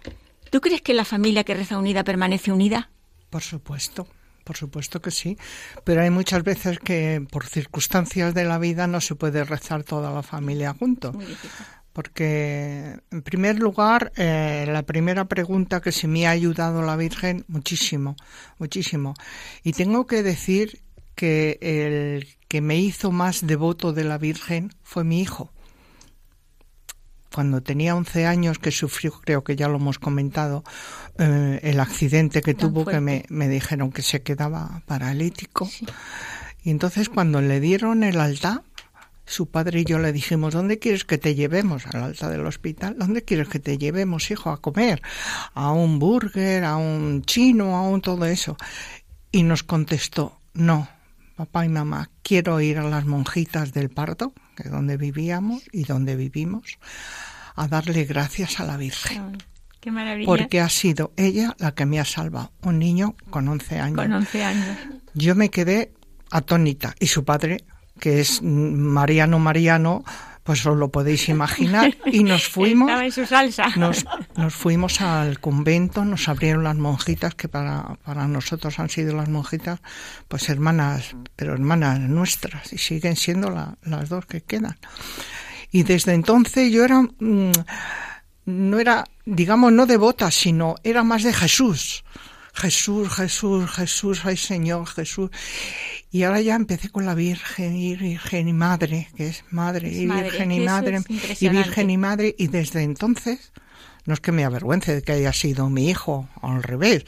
¿tú 0.49 0.61
crees 0.61 0.81
que 0.81 0.93
la 0.93 1.05
familia 1.05 1.43
que 1.43 1.53
reza 1.53 1.77
unida 1.77 2.03
permanece 2.03 2.51
unida? 2.51 2.89
Por 3.29 3.43
supuesto, 3.43 4.07
por 4.43 4.57
supuesto 4.57 5.01
que 5.01 5.11
sí. 5.11 5.37
Pero 5.83 6.01
hay 6.01 6.09
muchas 6.09 6.43
veces 6.43 6.79
que 6.79 7.23
por 7.29 7.45
circunstancias 7.45 8.33
de 8.33 8.45
la 8.45 8.57
vida 8.57 8.87
no 8.87 9.01
se 9.01 9.15
puede 9.15 9.43
rezar 9.43 9.83
toda 9.83 10.11
la 10.11 10.23
familia 10.23 10.73
junto 10.73 11.13
porque 11.95 12.99
en 13.09 13.21
primer 13.21 13.57
lugar, 13.57 14.11
eh, 14.17 14.65
la 14.67 14.83
primera 14.83 15.29
pregunta 15.29 15.79
que 15.79 15.93
se 15.93 16.09
me 16.09 16.27
ha 16.27 16.31
ayudado 16.31 16.81
la 16.81 16.97
Virgen, 16.97 17.45
muchísimo, 17.47 18.17
muchísimo. 18.59 19.13
Y 19.63 19.71
tengo 19.71 20.05
que 20.05 20.21
decir 20.21 20.81
que 21.15 21.57
el 21.61 22.27
que 22.49 22.59
me 22.59 22.77
hizo 22.77 23.13
más 23.13 23.47
devoto 23.47 23.93
de 23.93 24.03
la 24.03 24.17
Virgen 24.17 24.73
fue 24.83 25.05
mi 25.05 25.21
hijo. 25.21 25.53
Cuando 27.35 27.61
tenía 27.61 27.97
11 27.97 28.27
años, 28.27 28.59
que 28.59 28.71
sufrió, 28.71 29.11
creo 29.11 29.43
que 29.43 29.57
ya 29.57 29.67
lo 29.67 29.75
hemos 29.75 29.99
comentado, 29.99 30.63
eh, 31.19 31.59
el 31.63 31.81
accidente 31.81 32.41
que 32.41 32.53
tuvo, 32.53 32.85
que 32.85 33.01
me, 33.01 33.25
me, 33.27 33.49
dijeron 33.49 33.91
que 33.91 34.03
se 34.03 34.21
quedaba 34.21 34.83
paralítico. 34.85 35.69
Y 36.63 36.69
entonces 36.69 37.09
cuando 37.09 37.41
le 37.41 37.59
dieron 37.59 38.05
el 38.05 38.21
altar, 38.21 38.63
su 39.25 39.47
padre 39.47 39.81
y 39.81 39.83
yo 39.83 39.99
le 39.99 40.13
dijimos, 40.13 40.53
¿dónde 40.53 40.79
quieres 40.79 41.03
que 41.03 41.17
te 41.17 41.35
llevemos? 41.35 41.85
Al 41.87 42.03
alta 42.03 42.29
del 42.29 42.45
hospital. 42.45 42.95
¿Dónde 42.97 43.25
quieres 43.25 43.49
que 43.49 43.59
te 43.59 43.77
llevemos, 43.77 44.31
hijo, 44.31 44.49
a 44.49 44.61
comer? 44.61 45.01
A 45.53 45.73
un 45.73 45.99
burger, 45.99 46.63
a 46.63 46.77
un 46.77 47.21
chino, 47.23 47.75
a 47.75 47.81
un 47.81 47.99
todo 47.99 48.23
eso. 48.27 48.55
Y 49.33 49.43
nos 49.43 49.63
contestó, 49.63 50.39
no, 50.53 50.87
papá 51.35 51.65
y 51.65 51.69
mamá, 51.69 52.11
quiero 52.23 52.61
ir 52.61 52.77
a 52.77 52.83
las 52.83 53.05
monjitas 53.05 53.73
del 53.73 53.89
parto, 53.89 54.33
que 54.55 54.63
es 54.63 54.71
donde 54.71 54.97
vivíamos 54.97 55.63
y 55.71 55.83
donde 55.83 56.15
vivimos, 56.15 56.77
a 57.55 57.67
darle 57.67 58.05
gracias 58.05 58.59
a 58.59 58.65
la 58.65 58.77
Virgen. 58.77 59.37
qué 59.79 59.91
maravilla. 59.91 60.25
Porque 60.25 60.61
ha 60.61 60.69
sido 60.69 61.13
ella 61.15 61.55
la 61.59 61.73
que 61.73 61.85
me 61.85 61.99
ha 61.99 62.05
salvado. 62.05 62.51
Un 62.63 62.79
niño 62.79 63.15
con 63.29 63.47
11 63.47 63.79
años. 63.79 63.97
Con 63.97 64.13
11 64.13 64.43
años. 64.43 64.77
Yo 65.13 65.35
me 65.35 65.49
quedé 65.49 65.93
atónita 66.31 66.95
y 66.99 67.07
su 67.07 67.23
padre 67.23 67.63
que 67.99 68.19
es 68.19 68.41
Mariano 68.41 69.39
Mariano, 69.39 70.03
pues 70.45 70.63
os 70.67 70.77
lo 70.77 70.89
podéis 70.89 71.27
imaginar. 71.35 71.97
Y 72.05 72.23
nos 72.23 72.47
fuimos. 72.47 72.87
Estaba 72.87 73.05
en 73.05 73.11
su 73.11 73.25
salsa. 73.25 73.67
Nos, 73.75 74.05
nos, 74.37 74.53
fuimos 74.53 75.01
al 75.01 75.39
convento, 75.39 76.05
nos 76.05 76.29
abrieron 76.29 76.63
las 76.63 76.75
monjitas, 76.75 77.33
que 77.33 77.49
para, 77.49 77.97
para 78.05 78.27
nosotros 78.27 78.79
han 78.79 78.89
sido 78.89 79.15
las 79.15 79.27
monjitas, 79.27 79.79
pues 80.27 80.47
hermanas, 80.49 81.15
pero 81.35 81.53
hermanas 81.53 81.99
nuestras, 81.99 82.71
y 82.71 82.77
siguen 82.77 83.15
siendo 83.15 83.49
las 83.49 84.09
dos 84.09 84.27
que 84.27 84.41
quedan. 84.41 84.77
Y 85.71 85.81
desde 85.81 86.13
entonces 86.13 86.71
yo 86.71 86.85
era, 86.85 87.01
mm, 87.01 87.51
no 88.45 88.79
era, 88.79 89.03
digamos, 89.25 89.73
no 89.73 89.87
devota, 89.87 90.29
sino 90.29 90.75
era 90.83 91.03
más 91.03 91.23
de 91.23 91.33
Jesús. 91.33 92.03
Jesús, 92.55 93.13
Jesús, 93.13 93.69
Jesús, 93.69 94.21
ay 94.23 94.37
Señor, 94.37 94.87
Jesús. 94.87 95.29
Y 96.11 96.23
ahora 96.23 96.41
ya 96.41 96.55
empecé 96.55 96.89
con 96.89 97.05
la 97.05 97.13
Virgen 97.13 97.75
y 97.75 97.95
Virgen 97.95 98.47
y 98.47 98.53
Madre, 98.53 99.09
que 99.15 99.27
es 99.27 99.43
Madre 99.51 99.91
y 99.91 100.07
Virgen 100.07 100.51
y 100.51 100.59
Madre 100.61 101.01
y 101.39 101.49
Virgen 101.49 101.89
y 101.89 101.97
Madre. 101.97 102.35
Y 102.37 102.47
desde 102.47 102.83
entonces, 102.83 103.51
no 104.05 104.13
es 104.13 104.21
que 104.21 104.31
me 104.31 104.45
avergüence 104.45 104.95
de 104.95 105.01
que 105.01 105.11
haya 105.11 105.33
sido 105.33 105.69
mi 105.69 105.89
hijo, 105.89 106.29
al 106.41 106.63
revés. 106.63 107.05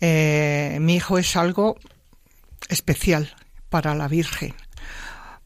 Eh, 0.00 0.78
mi 0.80 0.96
hijo 0.96 1.18
es 1.18 1.36
algo 1.36 1.78
especial 2.68 3.34
para 3.70 3.94
la 3.94 4.08
Virgen 4.08 4.54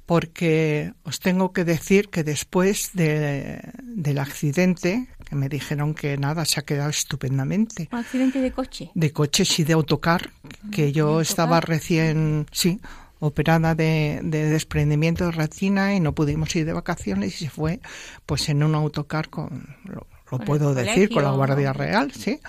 porque 0.09 0.95
os 1.05 1.21
tengo 1.21 1.53
que 1.53 1.65
decir 1.67 2.09
que 2.09 2.25
después 2.25 2.93
de, 2.95 3.61
del 3.83 4.19
accidente, 4.19 5.07
que 5.29 5.37
me 5.37 5.51
dijeron 5.51 5.93
que 5.93 6.17
nada, 6.17 6.47
se 6.47 6.59
ha 6.59 6.63
quedado 6.63 6.89
estupendamente. 6.89 7.91
¿Un 7.93 7.99
accidente 7.99 8.41
de 8.41 8.51
coche? 8.51 8.91
De 8.95 9.13
coche, 9.13 9.45
sí, 9.45 9.65
de 9.65 9.75
autocar, 9.75 10.31
que 10.73 10.93
yo 10.93 11.21
estaba 11.21 11.61
recién, 11.61 12.47
sí, 12.53 12.81
operada 13.19 13.75
de, 13.75 14.21
desprendimiento 14.23 15.27
de 15.27 15.33
retina 15.33 15.95
y 15.95 16.01
no 16.01 16.15
pudimos 16.15 16.57
ir 16.57 16.65
de 16.65 16.73
vacaciones 16.73 17.43
y 17.43 17.45
se 17.45 17.51
fue 17.51 17.81
pues 18.25 18.49
en 18.49 18.63
un 18.63 18.75
autocar 18.75 19.29
con, 19.29 19.77
lo, 19.85 20.07
puedo 20.39 20.73
decir, 20.73 21.11
con 21.11 21.23
la 21.23 21.33
Guardia 21.33 21.75
Real, 21.75 22.13
sí. 22.13 22.41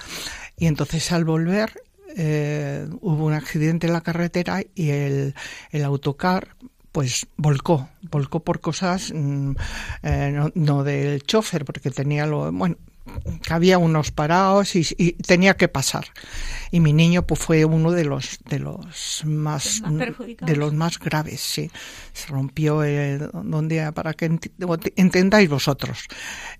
Y 0.55 0.67
entonces 0.67 1.11
al 1.11 1.25
volver 1.25 1.73
eh, 2.15 2.87
hubo 3.01 3.25
un 3.25 3.33
accidente 3.33 3.87
en 3.87 3.91
la 3.91 3.99
carretera 3.99 4.61
y 4.75 4.91
el, 4.91 5.35
el 5.71 5.83
autocar 5.83 6.55
pues 6.91 7.27
volcó, 7.37 7.89
volcó 8.01 8.41
por 8.41 8.61
cosas 8.61 9.11
mm, 9.13 9.51
eh, 10.03 10.51
no, 10.55 10.83
del 10.83 11.23
chofer, 11.23 11.65
porque 11.65 11.91
tenía 11.91 12.25
lo, 12.25 12.51
bueno, 12.51 12.77
que 13.41 13.53
había 13.53 13.77
unos 13.77 14.11
parados 14.11 14.75
y, 14.75 14.83
tenía 15.25 15.55
que 15.55 15.67
pasar. 15.67 16.05
Y 16.71 16.79
mi 16.79 16.93
niño 16.93 17.25
pues 17.25 17.39
fue 17.39 17.65
uno 17.65 17.91
de 17.91 18.05
los 18.05 18.39
de 18.49 18.59
los 18.59 19.23
más, 19.25 19.81
de 20.41 20.55
los 20.55 20.73
más 20.73 20.99
graves, 20.99 21.41
sí. 21.41 21.69
Se 22.13 22.27
rompió 22.27 22.83
el, 22.83 23.29
donde 23.33 23.91
para 23.93 24.13
que 24.13 24.31
entendáis 24.95 25.49
vosotros, 25.49 25.99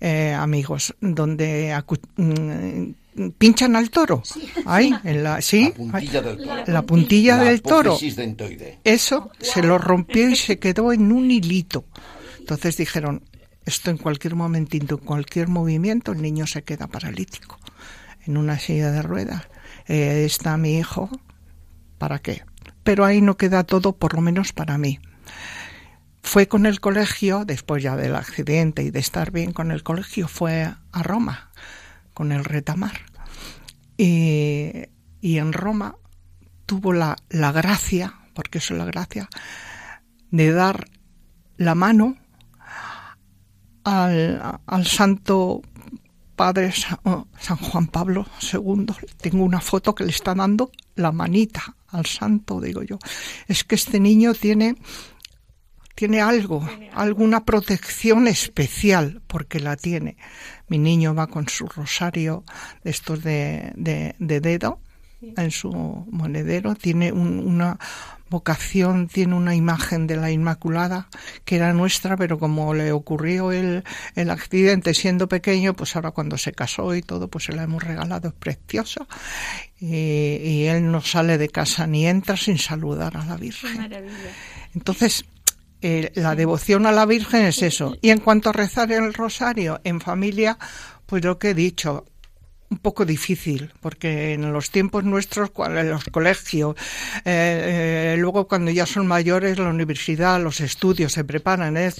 eh, 0.00 0.32
amigos, 0.32 0.94
donde 1.00 1.76
mm, 2.16 3.30
pinchan 3.38 3.76
al 3.76 3.90
toro. 3.90 4.22
Ahí, 4.66 4.94
en 5.04 5.22
la, 5.22 5.40
sí, 5.40 5.72
la 5.76 5.76
puntilla 5.76 6.22
del 6.22 6.36
toro. 6.36 6.64
La 6.66 6.82
puntilla 6.82 7.36
del 7.36 7.62
toro. 7.62 7.98
Eso 8.84 9.30
se 9.40 9.62
lo 9.62 9.78
rompió 9.78 10.28
y 10.28 10.36
se 10.36 10.58
quedó 10.58 10.92
en 10.92 11.12
un 11.12 11.30
hilito. 11.30 11.84
Entonces 12.38 12.76
dijeron, 12.76 13.22
esto 13.64 13.90
en 13.90 13.98
cualquier 13.98 14.34
momentito, 14.34 14.98
en 14.98 15.04
cualquier 15.04 15.48
movimiento, 15.48 16.12
el 16.12 16.22
niño 16.22 16.46
se 16.46 16.62
queda 16.62 16.86
paralítico 16.86 17.58
en 18.26 18.36
una 18.36 18.58
silla 18.58 18.90
de 18.90 19.02
ruedas. 19.02 19.48
Eh, 19.86 20.24
está 20.24 20.56
mi 20.56 20.78
hijo, 20.78 21.10
¿para 21.98 22.18
qué? 22.18 22.42
Pero 22.82 23.04
ahí 23.04 23.20
no 23.20 23.36
queda 23.36 23.64
todo, 23.64 23.96
por 23.96 24.14
lo 24.14 24.20
menos 24.20 24.52
para 24.52 24.78
mí. 24.78 25.00
Fue 26.22 26.48
con 26.48 26.66
el 26.66 26.80
colegio, 26.80 27.44
después 27.44 27.82
ya 27.82 27.96
del 27.96 28.14
accidente 28.14 28.82
y 28.82 28.90
de 28.90 29.00
estar 29.00 29.30
bien 29.30 29.52
con 29.52 29.70
el 29.70 29.82
colegio, 29.82 30.28
fue 30.28 30.64
a 30.92 31.02
Roma 31.02 31.50
con 32.14 32.32
el 32.32 32.44
retamar. 32.44 33.00
Y, 33.96 34.88
en 35.22 35.52
Roma 35.52 35.96
tuvo 36.66 36.92
la, 36.92 37.16
la 37.28 37.52
gracia, 37.52 38.14
porque 38.34 38.58
eso 38.58 38.74
es 38.74 38.78
la 38.78 38.86
gracia, 38.86 39.28
de 40.30 40.52
dar 40.52 40.86
la 41.56 41.74
mano 41.74 42.16
al, 43.84 44.60
al 44.66 44.86
santo 44.86 45.62
padre 46.40 46.72
San, 46.72 47.58
Juan 47.58 47.86
Pablo 47.88 48.26
II. 48.50 48.86
Tengo 49.20 49.44
una 49.44 49.60
foto 49.60 49.94
que 49.94 50.04
le 50.04 50.10
está 50.10 50.34
dando 50.34 50.70
la 50.94 51.12
manita 51.12 51.76
al 51.88 52.06
santo, 52.06 52.62
digo 52.62 52.82
yo. 52.82 52.98
Es 53.46 53.62
que 53.62 53.74
este 53.74 54.00
niño 54.00 54.32
tiene 54.32 54.76
tiene 55.94 56.22
algo, 56.22 56.66
alguna 56.94 57.44
protección 57.44 58.26
especial, 58.26 59.20
porque 59.26 59.60
la 59.60 59.76
tiene. 59.76 60.16
Mi 60.66 60.78
niño 60.78 61.14
va 61.14 61.26
con 61.26 61.46
su 61.46 61.66
rosario 61.66 62.42
de 62.84 62.90
estos 62.90 63.22
de, 63.22 63.74
de, 63.76 64.40
dedo 64.40 64.80
en 65.20 65.50
su 65.50 65.70
monedero, 66.10 66.74
tiene 66.74 67.12
una 67.12 67.78
vocación, 68.30 69.08
tiene 69.08 69.34
una 69.34 69.54
imagen 69.54 70.06
de 70.06 70.16
la 70.16 70.30
Inmaculada 70.30 71.08
que 71.44 71.56
era 71.56 71.72
nuestra, 71.72 72.16
pero 72.16 72.38
como 72.38 72.72
le 72.72 72.92
ocurrió 72.92 73.52
el, 73.52 73.84
el 74.14 74.30
accidente 74.30 74.94
siendo 74.94 75.28
pequeño, 75.28 75.74
pues 75.74 75.96
ahora 75.96 76.12
cuando 76.12 76.38
se 76.38 76.52
casó 76.52 76.94
y 76.94 77.02
todo, 77.02 77.28
pues 77.28 77.44
se 77.44 77.52
la 77.52 77.64
hemos 77.64 77.82
regalado, 77.82 78.28
es 78.28 78.34
preciosa. 78.34 79.06
Y, 79.78 79.86
y 79.86 80.66
él 80.66 80.90
no 80.90 81.00
sale 81.00 81.36
de 81.36 81.48
casa 81.48 81.86
ni 81.86 82.06
entra 82.06 82.36
sin 82.36 82.58
saludar 82.58 83.16
a 83.16 83.24
la 83.24 83.36
Virgen. 83.36 83.90
Entonces, 84.74 85.24
eh, 85.82 86.12
la 86.14 86.34
devoción 86.34 86.86
a 86.86 86.92
la 86.92 87.06
Virgen 87.06 87.44
es 87.44 87.62
eso. 87.62 87.96
Y 88.00 88.10
en 88.10 88.20
cuanto 88.20 88.50
a 88.50 88.52
rezar 88.52 88.92
el 88.92 89.12
rosario 89.14 89.80
en 89.84 90.00
familia, 90.00 90.58
pues 91.06 91.24
lo 91.24 91.38
que 91.38 91.50
he 91.50 91.54
dicho, 91.54 92.04
un 92.70 92.78
poco 92.78 93.04
difícil, 93.04 93.72
porque 93.80 94.34
en 94.34 94.52
los 94.52 94.70
tiempos 94.70 95.02
nuestros, 95.04 95.50
en 95.66 95.90
los 95.90 96.04
colegios, 96.04 96.76
eh, 97.24 98.14
eh, 98.14 98.16
luego 98.18 98.46
cuando 98.46 98.70
ya 98.70 98.86
son 98.86 99.06
mayores, 99.08 99.58
la 99.58 99.68
universidad, 99.68 100.40
los 100.40 100.60
estudios 100.60 101.12
se 101.12 101.24
preparan, 101.24 101.76
el, 101.76 101.92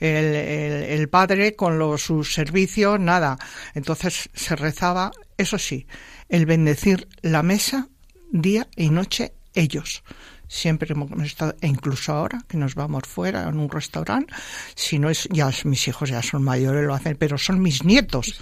el, 0.00 1.08
padre 1.08 1.56
con 1.56 1.78
los, 1.78 2.02
sus 2.02 2.34
servicios, 2.34 3.00
nada. 3.00 3.38
Entonces 3.74 4.28
se 4.34 4.54
rezaba, 4.54 5.10
eso 5.38 5.58
sí, 5.58 5.86
el 6.28 6.44
bendecir 6.44 7.08
la 7.22 7.42
mesa 7.42 7.88
día 8.30 8.68
y 8.76 8.90
noche 8.90 9.32
ellos 9.54 10.02
siempre 10.52 10.92
hemos 10.92 11.10
estado, 11.22 11.56
e 11.62 11.66
incluso 11.66 12.12
ahora 12.12 12.44
que 12.46 12.58
nos 12.58 12.74
vamos 12.74 13.04
fuera 13.08 13.48
en 13.48 13.58
un 13.58 13.70
restaurante, 13.70 14.34
si 14.74 14.98
no 14.98 15.08
es, 15.08 15.26
ya 15.32 15.50
mis 15.64 15.88
hijos 15.88 16.10
ya 16.10 16.22
son 16.22 16.42
mayores, 16.42 16.84
lo 16.84 16.94
hacen, 16.94 17.16
pero 17.16 17.38
son 17.38 17.62
mis 17.62 17.84
nietos, 17.84 18.38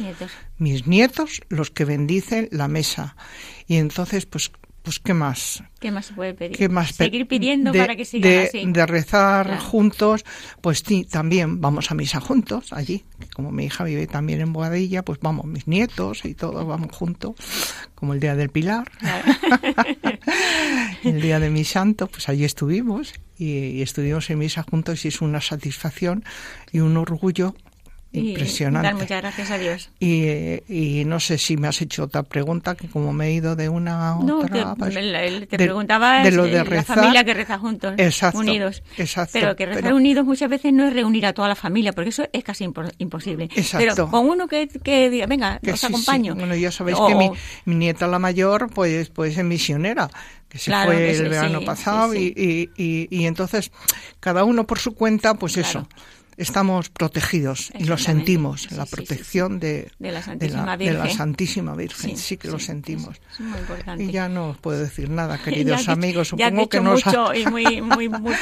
mis 0.58 0.88
nietos, 0.88 1.40
los 1.48 1.70
que 1.70 1.84
bendicen 1.84 2.48
la 2.50 2.66
mesa. 2.66 3.14
Y 3.68 3.76
entonces, 3.76 4.26
pues 4.26 4.50
pues 4.90 4.98
¿qué 4.98 5.14
más? 5.14 5.62
¿Qué 5.78 5.92
más 5.92 6.06
se 6.06 6.14
puede 6.14 6.34
pedir? 6.34 6.56
¿Qué 6.56 6.68
más 6.68 6.96
Seguir 6.96 7.28
pidiendo 7.28 7.72
para 7.72 7.94
que 7.94 8.04
sigan 8.04 8.32
de, 8.32 8.42
así. 8.42 8.66
De 8.66 8.86
rezar 8.86 9.60
juntos, 9.60 10.24
pues 10.60 10.82
sí, 10.84 11.04
también 11.04 11.60
vamos 11.60 11.92
a 11.92 11.94
misa 11.94 12.18
juntos 12.18 12.72
allí. 12.72 13.04
Como 13.32 13.52
mi 13.52 13.66
hija 13.66 13.84
vive 13.84 14.08
también 14.08 14.40
en 14.40 14.52
Boadilla, 14.52 15.04
pues 15.04 15.20
vamos 15.20 15.46
mis 15.46 15.68
nietos 15.68 16.24
y 16.24 16.34
todos 16.34 16.66
vamos 16.66 16.90
juntos, 16.90 17.36
como 17.94 18.14
el 18.14 18.18
día 18.18 18.34
del 18.34 18.50
Pilar. 18.50 18.90
el 21.04 21.20
día 21.20 21.38
de 21.38 21.50
mi 21.50 21.62
santo, 21.62 22.08
pues 22.08 22.28
allí 22.28 22.44
estuvimos 22.44 23.14
y, 23.38 23.46
y 23.46 23.82
estuvimos 23.82 24.28
en 24.28 24.40
misa 24.40 24.64
juntos 24.68 25.04
y 25.04 25.08
es 25.08 25.20
una 25.20 25.40
satisfacción 25.40 26.24
y 26.72 26.80
un 26.80 26.96
orgullo 26.96 27.54
Impresionante. 28.12 28.94
muchas 28.94 29.20
gracias 29.20 29.50
a 29.50 29.58
Dios. 29.58 29.90
Y, 30.00 31.04
no 31.06 31.20
sé 31.20 31.38
si 31.38 31.56
me 31.56 31.68
has 31.68 31.80
hecho 31.80 32.04
otra 32.04 32.22
pregunta, 32.22 32.74
que 32.74 32.88
como 32.88 33.12
me 33.12 33.28
he 33.28 33.32
ido 33.32 33.56
de 33.56 33.68
una 33.68 34.10
a 34.10 34.18
otra... 34.18 34.64
No, 34.64 34.74
pues, 34.76 34.94
te, 35.48 35.56
preguntaba 35.56 36.22
de, 36.22 36.32
lo 36.32 36.44
de 36.44 36.64
la 36.64 36.82
familia 36.82 37.24
que 37.24 37.34
reza 37.34 37.58
juntos, 37.58 37.94
unidos. 38.34 38.82
Exacto. 38.96 39.32
Pero 39.32 39.56
que 39.56 39.66
rezar 39.66 39.92
unidos 39.92 40.24
muchas 40.24 40.50
veces 40.50 40.72
no 40.72 40.86
es 40.86 40.92
reunir 40.92 41.26
a 41.26 41.32
toda 41.32 41.48
la 41.48 41.54
familia, 41.54 41.92
porque 41.92 42.10
eso 42.10 42.24
es 42.32 42.44
casi 42.44 42.68
imposible. 42.98 43.48
Exacto. 43.54 43.94
Pero 43.94 44.10
con 44.10 44.28
uno 44.28 44.48
que, 44.48 45.10
diga, 45.10 45.26
venga, 45.26 45.60
os 45.72 45.84
acompaño. 45.84 46.34
Bueno, 46.34 46.54
ya 46.54 46.72
sabéis 46.72 46.98
que 47.06 47.14
mi, 47.14 47.30
nieta 47.74 48.06
la 48.06 48.18
mayor 48.18 48.70
pues, 48.72 49.08
pues 49.10 49.36
es 49.36 49.44
misionera 49.44 50.10
que 50.48 50.58
se 50.58 50.72
fue 50.72 51.12
el 51.12 51.28
verano 51.28 51.60
pasado 51.64 52.12
y, 52.14 52.34
y, 52.76 53.08
y, 53.08 53.26
entonces 53.26 53.70
cada 54.18 54.42
uno 54.42 54.66
por 54.66 54.80
su 54.80 54.94
cuenta 54.94 55.34
pues 55.34 55.56
eso 55.56 55.86
estamos 56.40 56.88
protegidos 56.88 57.70
y 57.78 57.84
lo 57.84 57.98
sentimos, 57.98 58.70
la 58.72 58.86
protección 58.86 59.60
de, 59.60 59.90
la 59.98 60.22
Santísima 60.22 61.74
Virgen. 61.74 62.16
sí, 62.16 62.36
que 62.36 62.48
lo 62.48 62.58
sentimos. 62.58 63.20
Y 63.98 64.10
ya 64.10 64.28
no 64.28 64.50
os 64.50 64.58
puedo 64.58 64.78
decir 64.78 65.10
nada, 65.10 65.38
queridos 65.44 65.88
amigos. 65.88 66.28
Supongo 66.28 66.68
que 66.68 66.80
nos, 66.80 67.04
mucho 67.04 67.34
y 67.34 67.46
muy, 67.46 67.82
muy, 67.82 68.08
muy 68.08 68.34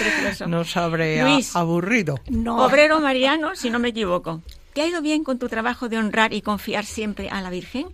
nos 0.46 0.76
habré 0.76 1.22
aburrido. 1.54 2.20
Obrero 2.46 3.00
Mariano, 3.00 3.56
si 3.56 3.70
no 3.70 3.78
me 3.78 3.88
equivoco. 3.88 4.42
¿Te 4.72 4.82
ha 4.82 4.86
ido 4.86 5.02
bien 5.02 5.24
con 5.24 5.38
tu 5.38 5.48
trabajo 5.48 5.88
de 5.88 5.98
honrar 5.98 6.32
y 6.32 6.42
confiar 6.42 6.84
siempre 6.84 7.28
a 7.30 7.40
la 7.40 7.50
Virgen 7.50 7.86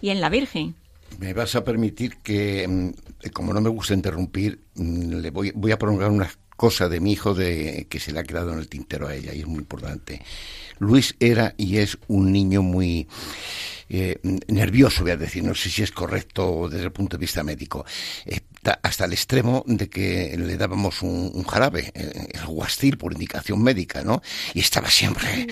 y 0.00 0.10
en 0.10 0.20
la 0.20 0.30
Virgen? 0.30 0.74
Me 1.18 1.34
vas 1.34 1.54
a 1.56 1.62
permitir 1.62 2.16
que, 2.22 2.66
mm, 2.66 3.28
como 3.32 3.52
no 3.52 3.60
me 3.60 3.68
gusta 3.68 3.92
interrumpir, 3.92 4.60
mm, 4.74 5.14
le 5.16 5.30
voy, 5.30 5.52
voy 5.54 5.72
a 5.72 5.78
prolongar 5.78 6.10
unas 6.10 6.38
cosa 6.56 6.88
de 6.88 7.00
mi 7.00 7.12
hijo 7.12 7.34
de 7.34 7.86
que 7.88 8.00
se 8.00 8.12
le 8.12 8.20
ha 8.20 8.24
quedado 8.24 8.52
en 8.52 8.58
el 8.58 8.68
tintero 8.68 9.08
a 9.08 9.14
ella 9.14 9.34
y 9.34 9.40
es 9.40 9.46
muy 9.46 9.58
importante. 9.58 10.22
Luis 10.78 11.14
era 11.20 11.54
y 11.56 11.78
es 11.78 11.98
un 12.08 12.32
niño 12.32 12.62
muy 12.62 13.08
eh, 13.94 14.18
nervioso, 14.48 15.02
voy 15.02 15.10
a 15.10 15.18
decir, 15.18 15.44
no 15.44 15.54
sé 15.54 15.68
si 15.68 15.82
es 15.82 15.92
correcto 15.92 16.66
desde 16.70 16.86
el 16.86 16.92
punto 16.92 17.18
de 17.18 17.20
vista 17.20 17.42
médico. 17.42 17.84
Eh, 18.24 18.40
hasta 18.82 19.04
el 19.04 19.12
extremo 19.12 19.64
de 19.66 19.90
que 19.90 20.34
le 20.38 20.56
dábamos 20.56 21.02
un, 21.02 21.44
jarabe, 21.44 21.92
eh, 21.94 22.28
el 22.32 22.46
guastil, 22.46 22.96
por 22.96 23.12
indicación 23.12 23.62
médica, 23.62 24.02
¿no? 24.02 24.22
Y 24.54 24.60
estaba 24.60 24.88
siempre... 24.88 25.46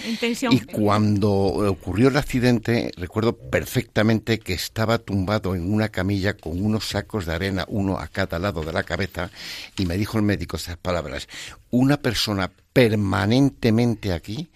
Y 0.50 0.60
cuando 0.60 1.30
ocurrió 1.30 2.08
el 2.08 2.16
accidente, 2.16 2.92
recuerdo 2.96 3.36
perfectamente 3.36 4.38
que 4.38 4.54
estaba 4.54 4.96
tumbado 4.96 5.54
en 5.54 5.70
una 5.70 5.90
camilla 5.90 6.32
con 6.32 6.64
unos 6.64 6.88
sacos 6.88 7.26
de 7.26 7.34
arena, 7.34 7.66
uno 7.68 7.98
a 7.98 8.08
cada 8.08 8.38
lado 8.38 8.62
de 8.62 8.72
la 8.72 8.84
cabeza, 8.84 9.30
y 9.76 9.84
me 9.84 9.98
dijo 9.98 10.16
el 10.16 10.24
médico 10.24 10.56
estas 10.56 10.78
palabras, 10.78 11.28
una 11.68 11.98
persona 11.98 12.50
permanentemente 12.72 14.14
aquí 14.14 14.48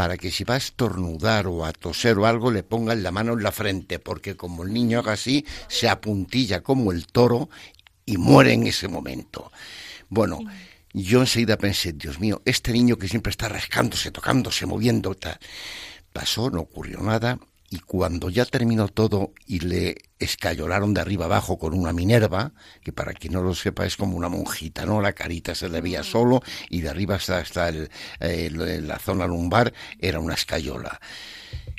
para 0.00 0.16
que 0.16 0.30
si 0.30 0.44
va 0.44 0.54
a 0.54 0.56
estornudar 0.56 1.46
o 1.46 1.66
a 1.66 1.74
toser 1.74 2.16
o 2.16 2.24
algo 2.24 2.50
le 2.50 2.62
pongan 2.62 3.02
la 3.02 3.10
mano 3.10 3.34
en 3.34 3.42
la 3.42 3.52
frente, 3.52 3.98
porque 3.98 4.34
como 4.34 4.62
el 4.62 4.72
niño 4.72 5.00
haga 5.00 5.12
así, 5.12 5.44
se 5.68 5.90
apuntilla 5.90 6.62
como 6.62 6.90
el 6.90 7.06
toro 7.06 7.50
y 8.06 8.16
muere 8.16 8.54
en 8.54 8.66
ese 8.66 8.88
momento. 8.88 9.52
Bueno, 10.08 10.38
yo 10.94 11.20
enseguida 11.20 11.58
pensé, 11.58 11.92
Dios 11.92 12.18
mío, 12.18 12.40
este 12.46 12.72
niño 12.72 12.96
que 12.96 13.08
siempre 13.08 13.28
está 13.30 13.50
rascándose, 13.50 14.10
tocándose, 14.10 14.64
moviendo, 14.64 15.14
tal. 15.14 15.38
pasó, 16.14 16.48
no 16.48 16.62
ocurrió 16.62 17.02
nada, 17.02 17.38
y 17.70 17.78
cuando 17.78 18.28
ya 18.28 18.44
terminó 18.44 18.88
todo 18.88 19.32
y 19.46 19.60
le 19.60 19.96
escayolaron 20.18 20.92
de 20.92 21.00
arriba 21.00 21.26
abajo 21.26 21.56
con 21.56 21.72
una 21.72 21.92
Minerva, 21.92 22.52
que 22.82 22.92
para 22.92 23.12
quien 23.12 23.34
no 23.34 23.42
lo 23.42 23.54
sepa 23.54 23.86
es 23.86 23.96
como 23.96 24.16
una 24.16 24.28
monjita, 24.28 24.84
¿no? 24.84 25.00
La 25.00 25.12
carita 25.12 25.54
se 25.54 25.68
le 25.68 25.80
veía 25.80 26.02
solo 26.02 26.42
y 26.68 26.80
de 26.80 26.88
arriba 26.88 27.14
hasta, 27.14 27.68
el, 27.68 28.88
la 28.88 28.98
zona 28.98 29.28
lumbar 29.28 29.72
era 30.00 30.18
una 30.18 30.34
escayola. 30.34 31.00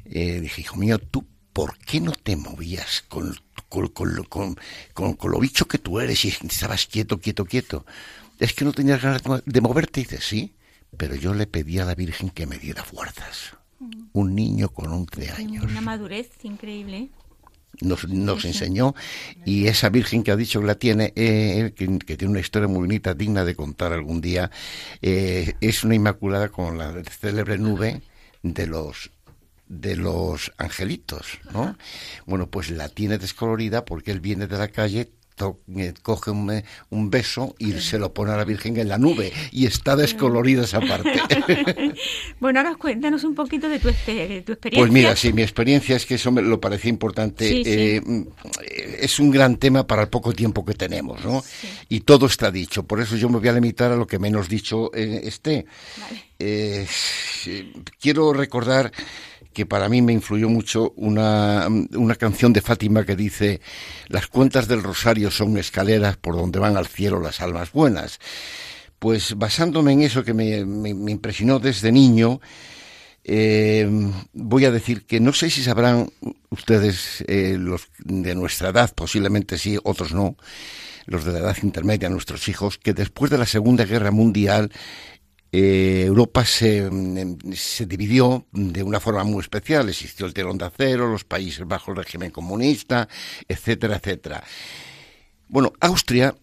Eh, 0.05 0.39
dije, 0.39 0.61
hijo 0.61 0.77
mío, 0.77 0.97
¿tú 0.97 1.27
por 1.51 1.77
qué 1.77 1.99
no 1.99 2.13
te 2.13 2.37
movías 2.37 3.03
con 3.09 3.35
con, 3.71 3.87
con, 4.27 5.15
con, 5.15 5.31
lo 5.31 5.39
bicho 5.39 5.65
que 5.67 5.77
tú 5.77 6.01
eres 6.01 6.25
y 6.25 6.27
estabas 6.27 6.87
quieto, 6.87 7.21
quieto, 7.21 7.45
quieto. 7.45 7.85
Es 8.37 8.53
que 8.53 8.65
no 8.65 8.73
tenías 8.73 9.01
ganas 9.01 9.21
de 9.45 9.61
moverte. 9.61 10.01
Y 10.01 10.03
dices, 10.03 10.25
sí, 10.25 10.55
pero 10.97 11.15
yo 11.15 11.33
le 11.33 11.47
pedí 11.47 11.79
a 11.79 11.85
la 11.85 11.95
Virgen 11.95 12.31
que 12.31 12.47
me 12.47 12.57
diera 12.57 12.83
fuerzas. 12.83 13.60
Un 14.13 14.35
niño 14.35 14.69
con 14.69 14.91
11 14.91 15.31
años. 15.31 15.65
Una 15.65 15.81
madurez 15.81 16.29
increíble. 16.43 17.09
Nos, 17.79 18.07
nos 18.09 18.43
enseñó 18.43 18.93
y 19.45 19.67
esa 19.67 19.89
Virgen 19.89 20.23
que 20.23 20.31
ha 20.31 20.35
dicho 20.35 20.59
que 20.59 20.67
la 20.67 20.75
tiene, 20.75 21.13
eh, 21.15 21.73
que, 21.75 22.17
tiene 22.17 22.31
una 22.31 22.41
historia 22.41 22.67
muy 22.67 22.81
bonita, 22.81 23.13
digna 23.13 23.45
de 23.45 23.55
contar 23.55 23.93
algún 23.93 24.19
día, 24.19 24.51
eh, 25.01 25.53
es 25.61 25.83
una 25.85 25.95
inmaculada 25.95 26.49
con 26.49 26.77
la 26.77 27.01
célebre 27.05 27.57
nube 27.57 28.01
de 28.43 28.67
los 28.67 29.11
de 29.71 29.95
los 29.95 30.51
angelitos, 30.57 31.39
¿no? 31.53 31.77
Bueno, 32.25 32.49
pues 32.49 32.69
la 32.69 32.89
tiene 32.89 33.17
descolorida 33.17 33.85
porque 33.85 34.11
él 34.11 34.19
viene 34.19 34.45
de 34.47 34.57
la 34.57 34.67
calle, 34.67 35.13
eh, 35.77 35.93
coge 36.01 36.31
un, 36.31 36.63
un, 36.89 37.09
beso 37.09 37.55
y 37.59 37.73
se 37.73 37.99
lo 37.99 38.13
pone 38.13 38.31
a 38.31 38.37
la 38.37 38.45
Virgen 38.45 38.77
en 38.77 38.89
la 38.89 38.97
nube 38.97 39.31
y 39.51 39.65
está 39.65 39.95
descolorida 39.95 40.63
esa 40.63 40.79
parte. 40.79 41.21
bueno, 42.39 42.59
ahora 42.59 42.75
cuéntanos 42.75 43.23
un 43.23 43.35
poquito 43.35 43.69
de 43.69 43.79
tu, 43.79 43.89
experiencia. 43.89 44.55
Pues 44.75 44.91
mira, 44.91 45.15
sí, 45.15 45.33
mi 45.33 45.41
experiencia 45.41 45.95
es 45.95 46.05
que 46.05 46.15
eso 46.15 46.31
me 46.31 46.41
lo 46.41 46.59
parecía 46.59 46.89
importante. 46.89 47.61
Eh, 47.65 48.01
mm, 48.01 48.23
es 48.99 49.19
un 49.19 49.31
gran 49.31 49.57
tema 49.57 49.85
para 49.85 50.03
el 50.03 50.09
poco 50.09 50.33
tiempo 50.33 50.65
que 50.65 50.73
tenemos, 50.73 51.23
¿no? 51.23 51.43
Y 51.89 52.01
todo 52.01 52.25
está 52.25 52.51
dicho, 52.51 52.83
por 52.83 53.01
eso 53.01 53.15
yo 53.15 53.29
me 53.29 53.39
voy 53.39 53.47
a 53.47 53.53
limitar 53.53 53.91
a 53.91 53.95
lo 53.95 54.07
que 54.07 54.19
menos 54.19 54.49
dicho 54.49 54.91
eh, 54.93 55.21
esté. 55.23 55.65
quiero 57.99 58.33
recordar 58.33 58.91
que 59.53 59.65
para 59.65 59.89
mí 59.89 60.01
me 60.01 60.13
influyó 60.13 60.49
mucho 60.49 60.93
una, 60.95 61.67
una 61.67 62.15
canción 62.15 62.53
de 62.53 62.61
Fátima 62.61 63.05
que 63.05 63.15
dice, 63.15 63.61
las 64.07 64.27
cuentas 64.27 64.67
del 64.67 64.83
rosario 64.83 65.31
son 65.31 65.57
escaleras 65.57 66.17
por 66.17 66.35
donde 66.35 66.59
van 66.59 66.77
al 66.77 66.87
cielo 66.87 67.19
las 67.19 67.41
almas 67.41 67.71
buenas. 67.71 68.19
Pues 68.99 69.35
basándome 69.35 69.93
en 69.93 70.03
eso 70.03 70.23
que 70.23 70.33
me, 70.33 70.59
impresionó 70.59 71.59
desde 71.59 71.91
niño, 71.91 72.39
eh, 73.23 73.89
voy 74.33 74.65
a 74.65 74.71
decir 74.71 75.05
que 75.05 75.19
no 75.19 75.33
sé 75.33 75.49
si 75.49 75.63
sabrán 75.63 76.11
ustedes, 76.49 77.23
eh, 77.27 77.55
los 77.57 77.87
de 77.99 78.35
nuestra 78.35 78.69
edad, 78.69 78.93
posiblemente 78.93 79.57
sí, 79.57 79.77
otros 79.83 80.13
no, 80.13 80.37
los 81.05 81.25
de 81.25 81.33
la 81.33 81.39
edad 81.39 81.57
intermedia, 81.63 82.09
nuestros 82.09 82.47
hijos, 82.47 82.77
que 82.77 82.93
después 82.93 83.31
de 83.31 83.37
la 83.37 83.45
Segunda 83.45 83.85
Guerra 83.85 84.11
Mundial 84.11 84.71
eh, 85.51 86.03
Europa 86.05 86.45
se, 86.45 86.89
mm, 86.89 87.53
se, 87.53 87.85
dividió 87.85 88.45
de 88.51 88.83
una 88.83 88.99
forma 88.99 89.23
muy 89.23 89.41
especial. 89.41 89.89
Existió 89.89 90.25
el 90.25 90.33
telón 90.33 90.57
de 90.57 90.65
acero, 90.65 91.11
los 91.11 91.25
países 91.25 91.67
bajo 91.67 91.91
el 91.91 91.97
régimen 91.97 92.31
comunista, 92.31 93.07
etcétera, 93.47 93.97
etcétera. 93.97 94.43
Bueno, 95.47 95.73
Austria 95.81 96.33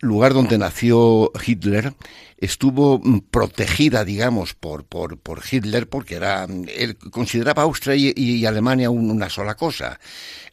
lugar 0.00 0.34
donde 0.34 0.58
nació 0.58 1.32
Hitler, 1.44 1.94
estuvo 2.36 2.98
mm, 2.98 3.20
protegida, 3.30 4.04
digamos, 4.04 4.54
por, 4.54 4.84
por, 4.84 5.18
por 5.18 5.42
Hitler, 5.50 5.88
porque 5.88 6.14
era, 6.14 6.46
mm, 6.46 6.66
él 6.74 6.96
consideraba 6.96 7.64
Austria 7.64 7.94
y, 7.96 8.46
Alemania 8.46 8.90
una 8.90 9.28
sola 9.28 9.54
cosa. 9.54 9.98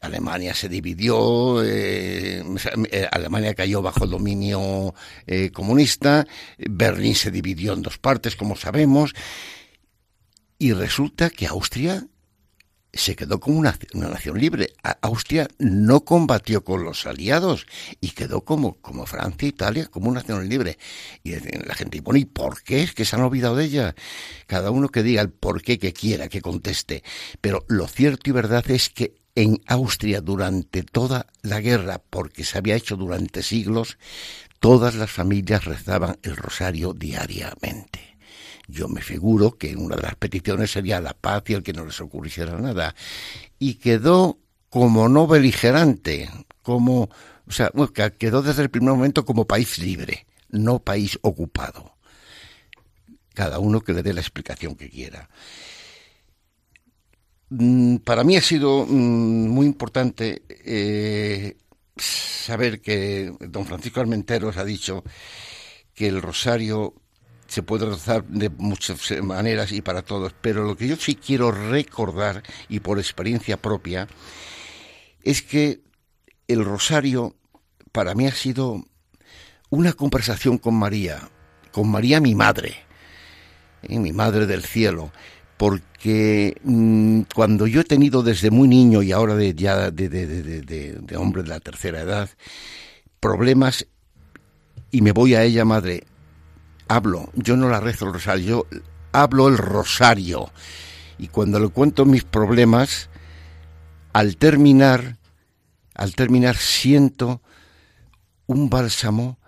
Alemania 0.01 0.53
se 0.53 0.69
dividió, 0.69 1.63
eh, 1.63 2.43
eh, 2.91 3.07
Alemania 3.11 3.53
cayó 3.53 3.81
bajo 3.81 4.03
el 4.03 4.11
dominio 4.11 4.93
eh, 5.27 5.51
comunista, 5.51 6.27
Berlín 6.57 7.15
se 7.15 7.31
dividió 7.31 7.73
en 7.73 7.81
dos 7.81 7.97
partes, 7.97 8.35
como 8.35 8.55
sabemos, 8.55 9.13
y 10.57 10.73
resulta 10.73 11.29
que 11.29 11.47
Austria 11.47 12.07
se 12.95 13.15
quedó 13.15 13.39
como 13.39 13.59
una, 13.59 13.77
nación 13.93 14.39
libre. 14.39 14.73
Austria 15.01 15.47
no 15.59 16.01
combatió 16.01 16.63
con 16.63 16.83
los 16.83 17.05
aliados 17.05 17.67
y 18.01 18.11
quedó 18.11 18.41
como, 18.41 18.75
como 18.75 19.05
Francia, 19.05 19.47
Italia, 19.47 19.87
como 19.87 20.09
una 20.09 20.21
nación 20.21 20.47
libre. 20.47 20.77
Y 21.23 21.31
la 21.31 21.75
gente, 21.75 22.01
bueno, 22.01 22.19
¿y 22.19 22.25
por 22.25 22.63
qué? 22.63 22.83
Es 22.83 22.93
que 22.93 23.05
se 23.05 23.15
han 23.15 23.21
olvidado 23.21 23.55
de 23.55 23.65
ella. 23.65 23.95
Cada 24.47 24.71
uno 24.71 24.89
que 24.89 25.03
diga 25.03 25.21
el 25.21 25.29
por 25.29 25.61
qué 25.61 25.77
que 25.77 25.93
quiera, 25.93 26.29
que 26.29 26.41
conteste. 26.41 27.03
Pero 27.41 27.65
lo 27.67 27.87
cierto 27.87 28.29
y 28.29 28.33
verdad 28.33 28.69
es 28.71 28.89
que 28.89 29.15
en 29.35 29.61
Austria 29.67 30.21
durante 30.21 30.83
toda 30.83 31.27
la 31.41 31.59
guerra, 31.59 32.01
porque 32.09 32.45
se 32.45 32.57
había 32.57 32.75
hecho 32.75 32.95
durante 32.95 33.43
siglos, 33.43 33.97
todas 34.59 34.95
las 34.95 35.11
familias 35.11 35.65
rezaban 35.65 36.17
el 36.23 36.37
rosario 36.37 36.93
diariamente. 36.93 38.14
Yo 38.67 38.87
me 38.87 39.01
figuro 39.01 39.57
que 39.57 39.75
una 39.75 39.95
de 39.95 40.01
las 40.01 40.15
peticiones 40.15 40.71
sería 40.71 40.99
la 40.99 41.13
paz 41.13 41.43
y 41.47 41.53
el 41.53 41.63
que 41.63 41.73
no 41.73 41.85
les 41.85 41.99
ocurriera 42.01 42.59
nada. 42.59 42.95
Y 43.59 43.75
quedó 43.75 44.39
como 44.69 45.07
no 45.07 45.27
beligerante, 45.27 46.29
como, 46.61 47.09
o 47.47 47.51
sea, 47.51 47.71
quedó 48.17 48.41
desde 48.41 48.63
el 48.63 48.69
primer 48.69 48.93
momento 48.93 49.23
como 49.23 49.45
país 49.45 49.77
libre, 49.77 50.25
no 50.49 50.79
país 50.79 51.19
ocupado. 51.21 51.95
Cada 53.33 53.59
uno 53.59 53.81
que 53.81 53.93
le 53.93 54.03
dé 54.03 54.13
la 54.13 54.21
explicación 54.21 54.75
que 54.75 54.89
quiera. 54.89 55.29
Mm, 57.49 57.97
para 57.97 58.23
mí 58.23 58.35
ha 58.35 58.41
sido 58.41 58.85
mm, 58.85 59.47
muy 59.47 59.65
importante 59.67 60.41
eh, 60.49 61.55
saber 61.95 62.81
que 62.81 63.31
don 63.39 63.65
Francisco 63.65 63.99
Armenteros 63.99 64.57
ha 64.57 64.65
dicho 64.65 65.03
que 65.93 66.07
el 66.07 66.21
rosario 66.21 66.93
se 67.47 67.63
puede 67.63 67.85
rezar 67.85 68.23
de 68.25 68.49
muchas 68.49 69.11
maneras 69.23 69.71
y 69.71 69.81
para 69.81 70.01
todos, 70.01 70.33
pero 70.41 70.65
lo 70.65 70.75
que 70.75 70.87
yo 70.87 70.95
sí 70.95 71.15
quiero 71.15 71.51
recordar, 71.51 72.43
y 72.69 72.79
por 72.79 72.99
experiencia 72.99 73.57
propia, 73.57 74.07
es 75.23 75.41
que 75.41 75.81
el 76.47 76.63
rosario 76.63 77.35
para 77.91 78.13
mí 78.15 78.27
ha 78.27 78.31
sido 78.31 78.83
una 79.69 79.93
conversación 79.93 80.57
con 80.57 80.75
María, 80.75 81.29
con 81.71 81.89
María 81.89 82.19
mi 82.19 82.35
madre, 82.35 82.75
¿eh? 83.83 83.99
mi 83.99 84.13
madre 84.13 84.45
del 84.45 84.63
cielo, 84.63 85.11
porque 85.57 86.57
mm, 86.63 87.21
cuando 87.33 87.67
yo 87.67 87.81
he 87.81 87.85
tenido 87.85 88.23
desde 88.23 88.51
muy 88.51 88.67
niño 88.67 89.01
y 89.01 89.11
ahora 89.11 89.35
de, 89.35 89.53
ya 89.53 89.91
de 89.91 91.15
hombre 91.17 91.43
de 91.43 91.49
la 91.49 91.59
tercera 91.59 92.01
edad, 92.01 92.29
problemas 93.19 93.87
y 94.91 95.01
me 95.01 95.11
voy 95.11 95.35
a 95.35 95.43
ella, 95.43 95.65
madre, 95.65 96.03
hablo, 96.87 97.29
yo 97.35 97.57
no 97.57 97.69
la 97.69 97.79
rezo 97.79 98.05
el 98.05 98.13
rosario, 98.13 98.45
yo 98.71 98.79
hablo 99.11 99.47
el 99.47 99.57
rosario. 99.57 100.51
Y 101.17 101.27
cuando 101.27 101.59
le 101.59 101.69
cuento 101.69 102.05
mis 102.05 102.23
problemas, 102.23 103.09
al 104.13 104.37
terminar, 104.37 105.17
al 105.93 106.15
terminar 106.15 106.55
siento 106.57 107.41
un 108.47 108.69
bálsamo 108.69 109.39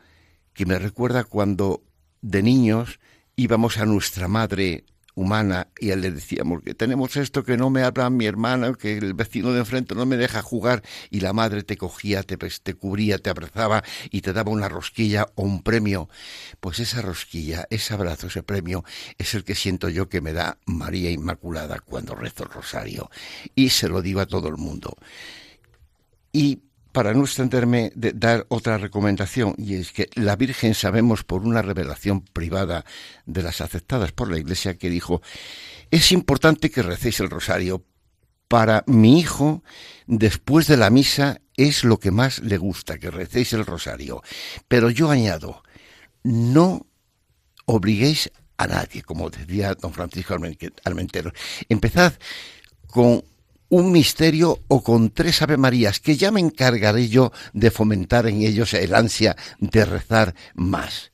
que 0.54 0.66
me 0.66 0.80
recuerda 0.80 1.24
cuando 1.24 1.82
de 2.22 2.42
niños 2.42 3.00
íbamos 3.36 3.78
a 3.78 3.86
nuestra 3.86 4.28
madre 4.28 4.84
humana 5.18 5.68
y 5.80 5.88
le 5.96 6.12
decíamos 6.12 6.62
que 6.62 6.76
tenemos 6.76 7.18
esto 7.18 7.44
que 7.44 7.58
no 7.58 7.72
me 7.72 7.82
habla 7.82 8.12
mi 8.12 8.28
hermana, 8.28 8.72
que 8.74 9.00
el 9.00 9.16
vecino 9.16 9.52
de 9.52 9.60
enfrente 9.60 9.96
no 9.96 10.06
me 10.06 10.16
deja 10.16 10.44
jugar 10.44 10.84
y 11.10 11.22
la 11.22 11.34
madre 11.34 11.64
te 11.64 11.76
cogía, 11.76 12.22
te, 12.22 12.38
te 12.38 12.74
cubría, 12.76 13.18
te 13.18 13.32
abrazaba 13.32 13.84
y 14.12 14.22
te 14.22 14.32
daba 14.32 14.52
una 14.52 14.70
rosquilla 14.70 15.26
o 15.34 15.42
un 15.42 15.64
premio. 15.64 16.08
Pues 16.60 16.80
esa 16.80 17.02
rosquilla, 17.02 17.66
ese 17.72 17.96
abrazo, 17.96 18.28
ese 18.28 18.44
premio 18.44 18.86
es 19.18 19.34
el 19.34 19.44
que 19.44 19.56
siento 19.56 19.90
yo 19.90 20.08
que 20.08 20.22
me 20.22 20.34
da 20.34 20.60
María 20.68 21.10
Inmaculada 21.10 21.80
cuando 21.80 22.14
rezo 22.14 22.44
el 22.44 22.52
rosario 22.52 23.10
y 23.56 23.70
se 23.70 23.90
lo 23.90 24.04
digo 24.04 24.20
a 24.20 24.28
todo 24.28 24.50
el 24.50 24.58
mundo. 24.58 24.96
Y 26.32 26.67
para 26.98 27.14
no 27.14 27.26
extenderme, 27.26 27.92
de 27.94 28.12
dar 28.12 28.48
otra 28.50 28.80
recomendación, 28.80 29.54
y 29.60 29.76
es 29.76 29.92
que 29.92 30.10
la 30.16 30.36
Virgen 30.36 30.74
sabemos 30.74 31.24
por 31.24 31.44
una 31.44 31.62
revelación 31.62 32.22
privada 32.22 32.86
de 33.28 33.44
las 33.44 33.62
aceptadas 33.62 34.14
por 34.14 34.32
la 34.32 34.40
Iglesia 34.40 34.80
que 34.80 34.90
dijo, 34.90 35.22
es 35.92 36.12
importante 36.12 36.72
que 36.72 36.82
recéis 36.82 37.20
el 37.20 37.30
rosario. 37.30 37.86
Para 38.48 38.84
mi 38.88 39.20
hijo, 39.20 39.64
después 40.08 40.66
de 40.66 40.78
la 40.78 40.90
misa, 40.90 41.40
es 41.56 41.84
lo 41.84 42.00
que 42.00 42.10
más 42.10 42.40
le 42.40 42.58
gusta, 42.58 42.98
que 42.98 43.12
recéis 43.12 43.54
el 43.54 43.68
rosario. 43.68 44.24
Pero 44.68 44.90
yo 44.90 45.12
añado, 45.12 45.62
no 46.24 46.88
obliguéis 47.66 48.32
a 48.58 48.66
nadie, 48.66 49.04
como 49.04 49.30
decía 49.30 49.76
don 49.76 49.94
Francisco 49.94 50.36
Almentero. 50.84 51.32
Empezad 51.70 52.14
con 52.88 53.24
un 53.70 53.92
misterio 53.92 54.60
o 54.68 54.84
con 54.84 55.12
tres 55.12 55.42
Ave 55.42 55.58
Marías, 55.58 56.00
que 56.00 56.16
ya 56.16 56.32
me 56.32 56.40
encargaré 56.40 57.10
yo 57.10 57.32
de 57.54 57.72
fomentar 57.72 58.28
en 58.28 58.42
ellos 58.42 58.74
el 58.74 58.96
ansia 58.96 59.36
de 59.60 59.86
rezar 59.86 60.36
más. 60.56 61.12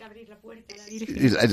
Abrir 0.00 0.28
la 0.28 0.36
puerta, 0.36 0.74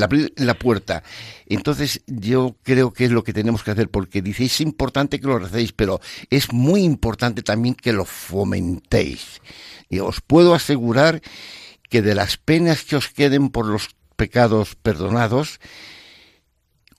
abrir 0.03 0.33
la 0.35 0.53
puerta. 0.53 1.03
Entonces 1.47 2.01
yo 2.05 2.55
creo 2.63 2.93
que 2.93 3.05
es 3.05 3.11
lo 3.11 3.23
que 3.23 3.33
tenemos 3.33 3.63
que 3.63 3.71
hacer, 3.71 3.89
porque 3.89 4.21
dice, 4.21 4.45
es 4.45 4.61
importante 4.61 5.19
que 5.19 5.27
lo 5.27 5.39
recéis, 5.39 5.71
pero 5.71 5.99
es 6.29 6.51
muy 6.51 6.83
importante 6.83 7.41
también 7.41 7.75
que 7.75 7.93
lo 7.93 8.05
fomentéis. 8.05 9.41
Y 9.89 9.99
os 9.99 10.21
puedo 10.21 10.53
asegurar 10.53 11.21
que 11.89 12.01
de 12.01 12.15
las 12.15 12.37
penas 12.37 12.83
que 12.83 12.97
os 12.97 13.07
queden 13.09 13.49
por 13.49 13.65
los 13.65 13.95
pecados 14.15 14.75
perdonados, 14.75 15.59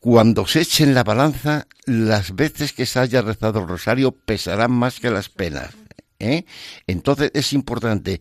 cuando 0.00 0.46
se 0.46 0.60
echen 0.60 0.94
la 0.94 1.04
balanza, 1.04 1.66
las 1.84 2.34
veces 2.34 2.72
que 2.72 2.86
se 2.86 3.00
haya 3.00 3.22
rezado 3.22 3.60
el 3.60 3.68
rosario 3.68 4.12
pesarán 4.12 4.70
más 4.72 5.00
que 5.00 5.10
las 5.10 5.28
penas. 5.28 5.74
¿eh? 6.18 6.44
Entonces 6.86 7.30
es 7.34 7.52
importante. 7.52 8.20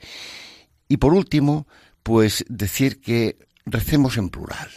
Y 0.87 0.97
por 0.97 1.13
último, 1.13 1.67
pues 2.03 2.45
decir 2.47 2.99
que 3.01 3.37
recemos 3.65 4.17
en 4.17 4.29
plural. 4.29 4.69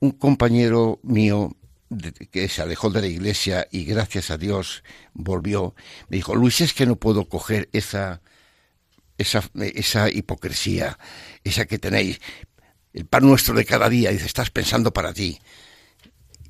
Un 0.00 0.12
compañero 0.12 1.00
mío 1.02 1.56
que 2.30 2.48
se 2.48 2.62
alejó 2.62 2.90
de 2.90 3.00
la 3.00 3.06
iglesia 3.06 3.66
y 3.70 3.84
gracias 3.84 4.30
a 4.30 4.36
Dios 4.36 4.82
volvió, 5.14 5.74
me 6.08 6.16
dijo, 6.16 6.34
Luis, 6.34 6.60
es 6.60 6.74
que 6.74 6.84
no 6.84 6.96
puedo 6.96 7.28
coger 7.28 7.68
esa, 7.72 8.20
esa, 9.18 9.44
esa 9.54 10.10
hipocresía, 10.10 10.98
esa 11.44 11.64
que 11.66 11.78
tenéis, 11.78 12.20
el 12.92 13.06
pan 13.06 13.24
nuestro 13.24 13.54
de 13.54 13.64
cada 13.64 13.88
día, 13.88 14.10
dice, 14.10 14.26
estás 14.26 14.50
pensando 14.50 14.92
para 14.92 15.12
ti. 15.12 15.38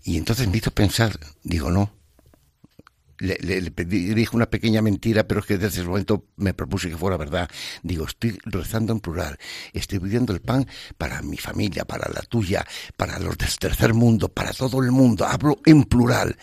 Y 0.06 0.16
entonces 0.18 0.46
me 0.48 0.58
hizo 0.58 0.70
pensar, 0.70 1.18
digo, 1.42 1.68
no. 1.68 1.92
Le, 3.18 3.36
dije 3.40 4.36
una 4.36 4.46
pequeña 4.46 4.80
mentira, 4.80 5.26
pero 5.26 5.40
es 5.40 5.46
que 5.46 5.58
desde 5.58 5.80
ese 5.80 5.88
momento 5.88 6.26
me 6.36 6.54
propuse 6.54 6.88
que 6.88 6.96
fuera 6.96 7.16
verdad. 7.16 7.50
Digo, 7.82 8.04
estoy 8.06 8.38
rezando 8.44 8.92
en 8.92 9.00
plural, 9.00 9.36
estoy 9.72 9.98
pidiendo 9.98 10.32
el 10.32 10.40
pan 10.40 10.68
para 10.96 11.22
mi 11.22 11.38
familia, 11.38 11.84
para 11.86 12.08
la 12.12 12.20
tuya, 12.20 12.64
para 12.96 13.18
los 13.18 13.36
del 13.36 13.58
tercer 13.58 13.94
mundo, 13.94 14.28
para 14.28 14.52
todo 14.52 14.80
el 14.80 14.92
mundo. 14.92 15.26
Hablo 15.26 15.58
en 15.64 15.82
plural. 15.82 16.36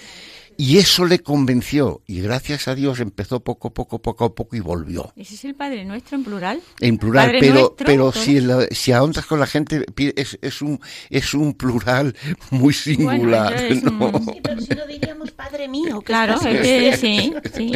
Y 0.58 0.78
eso 0.78 1.06
le 1.06 1.20
convenció 1.20 2.02
y 2.08 2.22
gracias 2.22 2.68
a 2.68 2.76
Dios 2.76 3.00
empezó 3.00 3.42
poco 3.42 3.70
a 3.70 3.74
poco, 3.74 4.02
poco 4.02 4.26
a 4.26 4.36
poco 4.36 4.56
y 4.56 4.60
volvió. 4.60 5.14
¿Ese 5.16 5.36
es 5.36 5.46
el 5.46 5.56
Padre 5.56 5.86
Nuestro 5.86 6.18
en 6.18 6.24
plural? 6.24 6.62
En 6.80 6.98
plural, 6.98 7.36
pero 7.40 7.76
pero 7.76 8.12
si, 8.12 8.40
si 8.72 8.92
ahondas 8.92 9.26
con 9.26 9.40
la 9.40 9.48
gente 9.48 9.86
es, 10.16 10.38
es, 10.42 10.62
un 10.62 10.80
es 11.10 11.34
un 11.34 11.54
plural 11.54 12.16
muy 12.52 12.74
singular. 12.74 13.54
¿no? 13.84 14.12
pero 14.44 14.62
si 14.62 14.74
lo 14.74 14.88
diríamos 14.88 15.32
Padre 15.32 15.68
mío. 15.68 16.02
Claro, 16.02 16.40
es 16.42 17.00
sí, 17.00 17.34
sí 17.54 17.74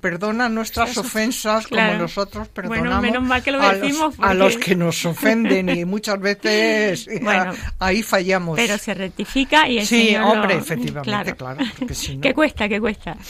perdona 0.00 0.48
nuestras 0.48 0.96
ofensas 0.96 1.66
como 1.66 1.94
nosotros 1.94 2.48
perdonamos 2.48 3.42
que 3.42 3.50
lo 3.50 3.60
a, 3.60 3.74
los, 3.74 4.18
a, 4.18 4.34
los, 4.34 4.56
que 4.56 4.74
nos 4.74 5.04
ofenden 5.04 5.68
y 5.68 5.84
muchas 5.84 6.20
veces 6.20 7.08
ahí 7.78 8.02
fallamos. 8.02 8.56
Pero 8.56 8.78
se 8.78 8.94
rectifica 8.94 9.68
y 9.68 9.78
el 9.78 9.86
Sí, 9.86 10.16
hombre, 10.16 10.56
efectivamente, 10.56 11.34
claro. 11.34 11.64
Que 12.22 12.34
cuesta, 12.34 12.68
que 12.68 12.80
cuesta. 12.80 13.16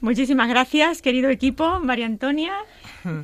Muchísimas 0.00 0.48
gracias, 0.48 1.00
querido 1.00 1.30
equipo, 1.30 1.80
María 1.80 2.06
Antonia. 2.06 2.52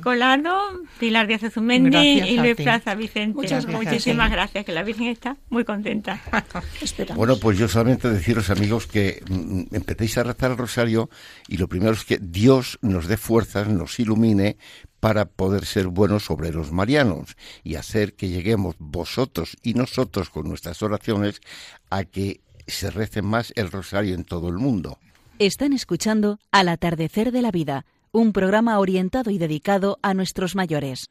Colado, 0.01 0.57
Pilar 0.99 1.27
Díaz 1.27 1.43
Azumendi 1.43 2.21
y 2.21 2.37
Luis 2.37 2.55
Plaza 2.55 2.95
Vicente. 2.95 3.35
Muchas 3.35 3.67
Muchísimas 3.67 4.31
gracias, 4.31 4.65
que 4.65 4.71
la 4.71 4.83
Virgen 4.83 5.07
está 5.07 5.37
muy 5.49 5.63
contenta. 5.63 6.21
bueno, 7.15 7.37
pues 7.37 7.57
yo 7.57 7.67
solamente 7.67 8.09
deciros, 8.09 8.49
amigos, 8.49 8.87
que 8.87 9.23
mm, 9.27 9.75
empecéis 9.75 10.17
a 10.17 10.23
rezar 10.23 10.51
el 10.51 10.57
rosario 10.57 11.09
y 11.47 11.57
lo 11.57 11.67
primero 11.67 11.93
es 11.93 12.05
que 12.05 12.19
Dios 12.21 12.79
nos 12.81 13.07
dé 13.07 13.17
fuerzas, 13.17 13.67
nos 13.67 13.99
ilumine 13.99 14.57
para 14.99 15.25
poder 15.25 15.65
ser 15.65 15.87
buenos 15.87 16.29
obreros 16.29 16.71
marianos 16.71 17.35
y 17.63 17.75
hacer 17.75 18.13
que 18.13 18.29
lleguemos 18.29 18.75
vosotros 18.77 19.57
y 19.63 19.73
nosotros 19.73 20.29
con 20.29 20.47
nuestras 20.47 20.81
oraciones 20.83 21.41
a 21.89 22.03
que 22.03 22.41
se 22.67 22.91
rece 22.91 23.21
más 23.21 23.51
el 23.55 23.71
rosario 23.71 24.15
en 24.15 24.23
todo 24.23 24.49
el 24.49 24.55
mundo. 24.55 24.99
Están 25.39 25.73
escuchando 25.73 26.39
Al 26.51 26.69
atardecer 26.69 27.31
de 27.31 27.41
la 27.41 27.49
vida 27.49 27.85
un 28.11 28.33
programa 28.33 28.77
orientado 28.79 29.31
y 29.31 29.37
dedicado 29.37 29.97
a 30.01 30.13
nuestros 30.13 30.55
mayores. 30.55 31.07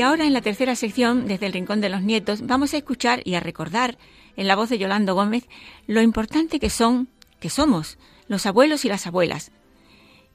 Y 0.00 0.02
ahora 0.02 0.24
en 0.24 0.32
la 0.32 0.40
tercera 0.40 0.76
sección, 0.76 1.26
desde 1.26 1.44
el 1.44 1.52
Rincón 1.52 1.82
de 1.82 1.90
los 1.90 2.00
Nietos, 2.00 2.46
vamos 2.46 2.72
a 2.72 2.78
escuchar 2.78 3.20
y 3.26 3.34
a 3.34 3.40
recordar, 3.40 3.98
en 4.34 4.48
la 4.48 4.56
voz 4.56 4.70
de 4.70 4.78
Yolando 4.78 5.14
Gómez, 5.14 5.46
lo 5.86 6.00
importante 6.00 6.58
que 6.58 6.70
son, 6.70 7.10
que 7.38 7.50
somos, 7.50 7.98
los 8.26 8.46
abuelos 8.46 8.86
y 8.86 8.88
las 8.88 9.06
abuelas. 9.06 9.52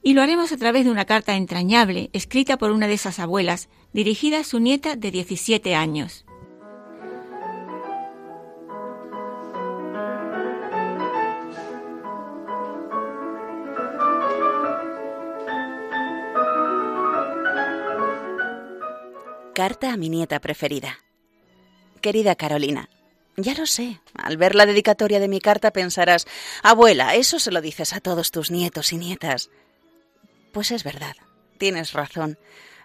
Y 0.04 0.14
lo 0.14 0.22
haremos 0.22 0.52
a 0.52 0.56
través 0.56 0.84
de 0.84 0.92
una 0.92 1.04
carta 1.04 1.34
entrañable, 1.34 2.10
escrita 2.12 2.58
por 2.58 2.70
una 2.70 2.86
de 2.86 2.94
esas 2.94 3.18
abuelas, 3.18 3.68
dirigida 3.92 4.38
a 4.38 4.44
su 4.44 4.60
nieta 4.60 4.94
de 4.94 5.10
17 5.10 5.74
años. 5.74 6.25
Carta 19.56 19.90
a 19.90 19.96
mi 19.96 20.10
nieta 20.10 20.38
preferida. 20.38 20.98
Querida 22.02 22.34
Carolina, 22.34 22.90
ya 23.38 23.54
lo 23.54 23.64
sé, 23.64 24.02
al 24.12 24.36
ver 24.36 24.54
la 24.54 24.66
dedicatoria 24.66 25.18
de 25.18 25.28
mi 25.28 25.40
carta 25.40 25.70
pensarás, 25.70 26.26
abuela, 26.62 27.14
eso 27.14 27.38
se 27.38 27.50
lo 27.50 27.62
dices 27.62 27.94
a 27.94 28.00
todos 28.00 28.32
tus 28.32 28.50
nietos 28.50 28.92
y 28.92 28.98
nietas. 28.98 29.48
Pues 30.52 30.72
es 30.72 30.84
verdad, 30.84 31.16
tienes 31.56 31.94
razón. 31.94 32.38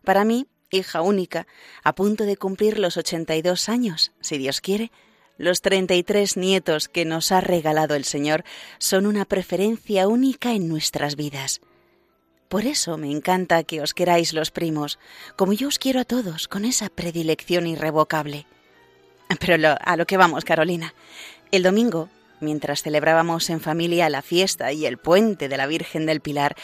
Para 0.05 0.23
mí, 0.23 0.47
hija 0.69 1.01
única, 1.01 1.45
a 1.83 1.93
punto 1.93 2.23
de 2.23 2.37
cumplir 2.37 2.79
los 2.79 2.95
82 2.95 3.67
años, 3.67 4.13
si 4.21 4.37
Dios 4.37 4.61
quiere, 4.61 4.93
los 5.37 5.59
33 5.59 6.37
nietos 6.37 6.87
que 6.87 7.03
nos 7.03 7.33
ha 7.33 7.41
regalado 7.41 7.95
el 7.95 8.05
Señor 8.05 8.45
son 8.77 9.07
una 9.07 9.25
preferencia 9.25 10.07
única 10.07 10.53
en 10.53 10.69
nuestras 10.69 11.17
vidas. 11.17 11.59
Por 12.51 12.65
eso 12.65 12.97
me 12.97 13.09
encanta 13.09 13.63
que 13.63 13.79
os 13.79 13.93
queráis 13.93 14.33
los 14.33 14.51
primos, 14.51 14.99
como 15.37 15.53
yo 15.53 15.69
os 15.69 15.79
quiero 15.79 16.01
a 16.01 16.03
todos, 16.03 16.49
con 16.49 16.65
esa 16.65 16.89
predilección 16.89 17.65
irrevocable. 17.65 18.45
Pero 19.39 19.77
a 19.79 19.95
lo 19.95 20.05
que 20.05 20.17
vamos, 20.17 20.43
Carolina. 20.43 20.93
El 21.53 21.63
domingo, 21.63 22.09
mientras 22.41 22.83
celebrábamos 22.83 23.49
en 23.49 23.61
familia 23.61 24.09
la 24.09 24.21
fiesta 24.21 24.73
y 24.73 24.85
el 24.85 24.97
puente 24.97 25.47
de 25.47 25.55
la 25.55 25.65
Virgen 25.65 26.05
del 26.05 26.19
Pilar, 26.19 26.57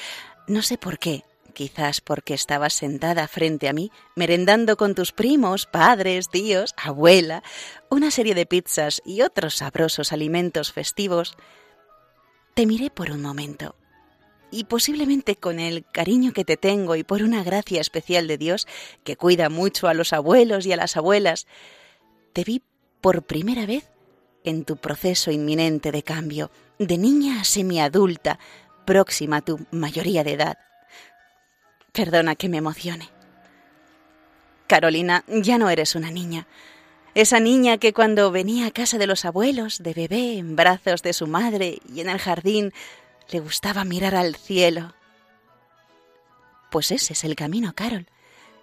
no 0.46 0.62
sé 0.62 0.78
por 0.78 1.00
qué, 1.00 1.24
quizás 1.54 2.02
porque 2.02 2.34
estabas 2.34 2.74
sentada 2.74 3.26
frente 3.30 3.70
a 3.70 3.74
mí, 3.74 3.90
merendando 4.14 4.76
con 4.76 4.94
tus 4.94 5.14
primos, 5.14 5.68
padres, 5.68 6.28
tíos, 6.28 6.74
abuela, 6.76 7.44
una 7.90 8.12
serie 8.12 8.36
de 8.36 8.46
pizzas 8.46 9.02
y 9.06 9.22
otros 9.22 9.56
sabrosos 9.56 10.12
alimentos 10.12 10.74
festivos, 10.74 11.38
te 12.56 12.66
miré 12.66 12.90
por 12.90 13.10
un 13.10 13.22
momento 13.22 13.74
y 14.52 14.66
posiblemente 14.66 15.36
con 15.36 15.60
el 15.60 15.86
cariño 15.86 16.34
que 16.34 16.46
te 16.46 16.58
tengo 16.58 16.96
y 16.96 17.04
por 17.04 17.24
una 17.24 17.44
gracia 17.44 17.82
especial 17.82 18.28
de 18.28 18.38
Dios 18.38 18.68
que 19.04 19.18
cuida 19.18 19.50
mucho 19.50 19.88
a 19.88 19.94
los 19.94 20.14
abuelos 20.14 20.66
y 20.66 20.74
a 20.74 20.78
las 20.78 20.98
abuelas, 20.98 21.48
te 22.34 22.44
vi 22.44 22.62
por 23.02 23.24
primera 23.24 23.66
vez 23.66 23.90
en 24.44 24.64
tu 24.64 24.78
proceso 24.78 25.32
inminente 25.32 25.92
de 25.92 26.04
cambio, 26.04 26.52
de 26.80 26.98
niña 26.98 27.42
a 27.42 27.44
semiadulta, 27.44 28.40
próxima 28.86 29.38
a 29.38 29.42
tu 29.42 29.60
mayoría 29.72 30.24
de 30.24 30.34
edad. 30.34 30.58
Perdona 31.92 32.36
que 32.36 32.48
me 32.48 32.58
emocione. 32.58 33.10
Carolina, 34.68 35.24
ya 35.28 35.58
no 35.58 35.70
eres 35.70 35.96
una 35.96 36.12
niña. 36.12 36.48
Esa 37.16 37.40
niña 37.40 37.78
que 37.78 37.94
cuando 37.94 38.32
venía 38.32 38.68
a 38.68 38.72
casa 38.72 38.98
de 38.98 39.08
los 39.08 39.26
abuelos, 39.26 39.80
de 39.80 39.94
bebé, 39.94 40.38
en 40.38 40.56
brazos 40.56 41.02
de 41.02 41.14
su 41.14 41.26
madre 41.26 41.80
y 41.92 42.02
en 42.02 42.10
el 42.10 42.20
jardín, 42.20 42.74
le 43.30 43.40
gustaba 43.40 43.84
mirar 43.84 44.16
al 44.16 44.36
cielo. 44.36 44.94
Pues 46.72 46.92
ese 46.92 47.14
es 47.14 47.24
el 47.24 47.36
camino, 47.36 47.74
Carol. 47.74 48.08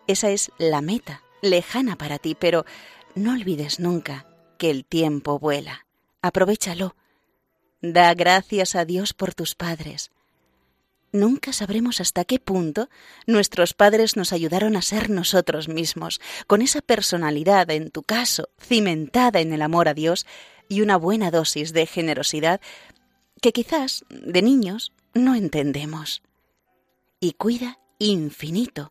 Esa 0.06 0.30
es 0.30 0.50
la 0.58 0.80
meta, 0.80 1.22
lejana 1.42 1.96
para 1.96 2.18
ti, 2.18 2.34
pero 2.34 2.64
no 3.14 3.32
olvides 3.32 3.80
nunca 3.80 4.26
que 4.58 4.70
el 4.70 4.84
tiempo 4.84 5.38
vuela. 5.38 5.86
Aprovechalo. 6.20 6.96
Da 7.80 8.14
gracias 8.14 8.74
a 8.74 8.84
Dios 8.84 9.12
por 9.12 9.34
tus 9.34 9.54
padres. 9.54 10.10
Nunca 11.12 11.52
sabremos 11.52 12.00
hasta 12.00 12.24
qué 12.24 12.40
punto 12.40 12.88
nuestros 13.26 13.72
padres 13.72 14.16
nos 14.16 14.32
ayudaron 14.32 14.74
a 14.74 14.82
ser 14.82 15.10
nosotros 15.10 15.68
mismos, 15.68 16.20
con 16.48 16.60
esa 16.60 16.80
personalidad, 16.80 17.70
en 17.70 17.90
tu 17.90 18.02
caso, 18.02 18.48
cimentada 18.60 19.40
en 19.40 19.52
el 19.52 19.62
amor 19.62 19.88
a 19.88 19.94
Dios 19.94 20.26
y 20.68 20.80
una 20.80 20.96
buena 20.96 21.30
dosis 21.30 21.72
de 21.72 21.86
generosidad 21.86 22.60
que 23.44 23.52
quizás 23.52 24.06
de 24.08 24.40
niños 24.40 24.94
no 25.12 25.34
entendemos. 25.34 26.22
Y 27.20 27.34
cuida 27.34 27.78
infinito, 27.98 28.90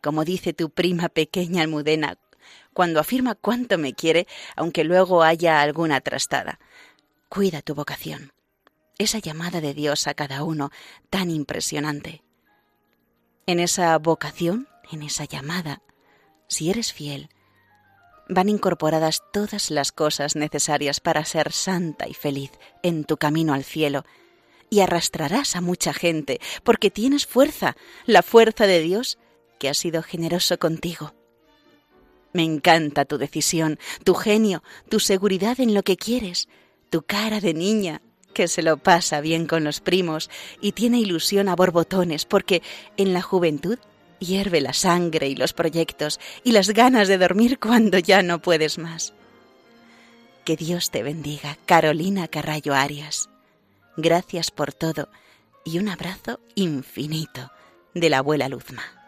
como 0.00 0.24
dice 0.24 0.54
tu 0.54 0.70
prima 0.70 1.10
pequeña 1.10 1.60
Almudena, 1.60 2.16
cuando 2.72 3.00
afirma 3.00 3.34
cuánto 3.34 3.76
me 3.76 3.92
quiere, 3.92 4.26
aunque 4.56 4.84
luego 4.84 5.22
haya 5.22 5.60
alguna 5.60 6.00
trastada. 6.00 6.58
Cuida 7.28 7.60
tu 7.60 7.74
vocación, 7.74 8.32
esa 8.96 9.18
llamada 9.18 9.60
de 9.60 9.74
Dios 9.74 10.06
a 10.06 10.14
cada 10.14 10.42
uno 10.42 10.70
tan 11.10 11.28
impresionante. 11.28 12.22
En 13.44 13.60
esa 13.60 13.98
vocación, 13.98 14.68
en 14.90 15.02
esa 15.02 15.26
llamada, 15.26 15.82
si 16.48 16.70
eres 16.70 16.94
fiel, 16.94 17.28
van 18.34 18.48
incorporadas 18.48 19.22
todas 19.32 19.70
las 19.70 19.92
cosas 19.92 20.36
necesarias 20.36 21.00
para 21.00 21.24
ser 21.24 21.52
santa 21.52 22.08
y 22.08 22.14
feliz 22.14 22.50
en 22.82 23.04
tu 23.04 23.16
camino 23.16 23.54
al 23.54 23.64
cielo, 23.64 24.04
y 24.70 24.80
arrastrarás 24.80 25.54
a 25.54 25.60
mucha 25.60 25.92
gente, 25.92 26.40
porque 26.64 26.90
tienes 26.90 27.26
fuerza, 27.26 27.76
la 28.06 28.22
fuerza 28.22 28.66
de 28.66 28.80
Dios, 28.80 29.18
que 29.58 29.68
ha 29.68 29.74
sido 29.74 30.02
generoso 30.02 30.58
contigo. 30.58 31.14
Me 32.32 32.42
encanta 32.42 33.04
tu 33.04 33.18
decisión, 33.18 33.78
tu 34.04 34.14
genio, 34.14 34.62
tu 34.88 34.98
seguridad 34.98 35.60
en 35.60 35.74
lo 35.74 35.82
que 35.82 35.96
quieres, 35.96 36.48
tu 36.88 37.02
cara 37.02 37.40
de 37.40 37.52
niña, 37.52 38.00
que 38.32 38.48
se 38.48 38.62
lo 38.62 38.78
pasa 38.78 39.20
bien 39.20 39.46
con 39.46 39.62
los 39.64 39.80
primos 39.80 40.30
y 40.60 40.72
tiene 40.72 40.98
ilusión 40.98 41.48
a 41.48 41.56
borbotones, 41.56 42.24
porque 42.24 42.62
en 42.96 43.12
la 43.12 43.20
juventud 43.20 43.78
hierve 44.22 44.60
la 44.60 44.72
sangre 44.72 45.28
y 45.28 45.34
los 45.34 45.52
proyectos 45.52 46.20
y 46.44 46.52
las 46.52 46.70
ganas 46.70 47.08
de 47.08 47.18
dormir 47.18 47.58
cuando 47.58 47.98
ya 47.98 48.22
no 48.22 48.40
puedes 48.40 48.78
más. 48.78 49.12
Que 50.44 50.56
Dios 50.56 50.90
te 50.90 51.02
bendiga, 51.02 51.58
Carolina 51.66 52.28
Carrallo 52.28 52.74
Arias. 52.74 53.28
Gracias 53.96 54.50
por 54.50 54.72
todo 54.72 55.08
y 55.64 55.78
un 55.78 55.88
abrazo 55.88 56.40
infinito 56.54 57.50
de 57.94 58.10
la 58.10 58.18
abuela 58.18 58.48
Luzma. 58.48 59.01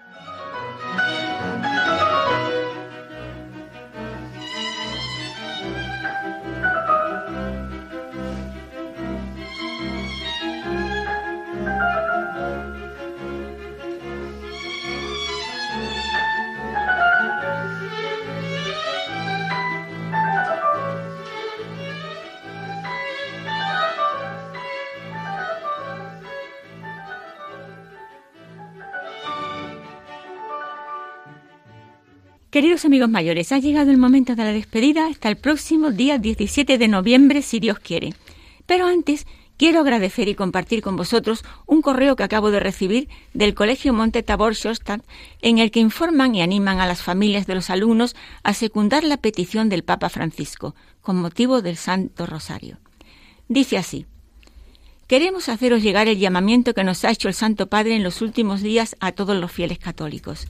Queridos 32.55 32.84
amigos 32.84 33.11
mayores, 33.11 33.50
ha 33.50 33.59
llegado 33.59 33.90
el 33.90 33.98
momento 33.98 34.36
de 34.36 34.44
la 34.44 34.52
despedida 34.52 35.09
hasta 35.09 35.28
el 35.28 35.34
próximo 35.34 35.90
día 35.90 36.18
17 36.18 36.78
de 36.78 36.86
noviembre, 36.86 37.42
si 37.42 37.59
Dios 37.59 37.80
quiere. 37.80 38.14
Pero 38.64 38.86
antes, 38.86 39.26
quiero 39.57 39.80
agradecer 39.80 40.28
y 40.28 40.36
compartir 40.36 40.80
con 40.80 40.94
vosotros 40.94 41.42
un 41.66 41.82
correo 41.82 42.14
que 42.14 42.22
acabo 42.22 42.52
de 42.52 42.61
recibir 42.61 43.09
del 43.32 43.55
Colegio 43.55 43.92
Monte 43.92 44.22
Tabor 44.22 44.55
Shostad, 44.55 45.00
en 45.42 45.59
el 45.59 45.72
que 45.72 45.80
informan 45.80 46.36
y 46.36 46.42
animan 46.42 46.78
a 46.78 46.86
las 46.86 47.02
familias 47.02 47.48
de 47.48 47.57
los 47.57 47.70
alumnos 47.70 48.14
a 48.44 48.55
secundar 48.55 49.02
la 49.02 49.16
petición 49.16 49.68
del 49.68 49.82
Papa 49.82 50.09
Francisco, 50.09 50.76
con 51.00 51.16
motivo 51.16 51.61
del 51.61 51.76
Santo 51.76 52.24
Rosario. 52.24 52.78
Dice 53.48 53.78
así. 53.78 54.07
Queremos 55.09 55.48
haceros 55.48 55.82
llegar 55.82 56.07
el 56.07 56.20
llamamiento 56.20 56.72
que 56.72 56.84
nos 56.84 57.05
ha 57.05 57.11
hecho 57.11 57.26
el 57.26 57.34
Santo 57.34 57.66
Padre 57.66 57.96
en 57.96 58.05
los 58.05 58.22
últimos 58.22 58.62
días 58.62 58.94
a 59.00 59.11
todos 59.11 59.36
los 59.36 59.50
fieles 59.50 59.80
católicos. 59.80 60.46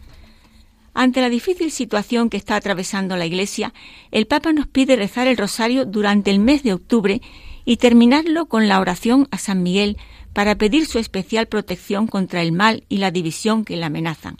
Ante 0.95 1.21
la 1.21 1.29
difícil 1.29 1.73
situación 1.73 2.31
que 2.31 2.37
está 2.37 2.55
atravesando 2.55 3.17
la 3.17 3.27
Iglesia, 3.27 3.75
el 4.13 4.27
Papa 4.27 4.53
nos 4.53 4.69
pide 4.69 4.95
rezar 4.95 5.27
el 5.27 5.37
rosario 5.37 5.85
durante 5.85 6.31
el 6.31 6.39
mes 6.39 6.63
de 6.63 6.73
octubre 6.73 7.21
y 7.65 7.79
terminarlo 7.79 8.47
con 8.47 8.69
la 8.69 8.79
oración 8.79 9.27
a 9.33 9.39
San 9.39 9.65
Miguel 9.65 9.99
para 10.33 10.57
pedir 10.57 10.87
su 10.87 11.01
especial 11.01 11.47
protección 11.47 12.07
contra 12.07 12.43
el 12.43 12.53
mal 12.53 12.85
y 12.89 12.99
la 12.99 13.11
división 13.11 13.65
que 13.65 13.77
le 13.77 13.85
amenazan. 13.85 14.37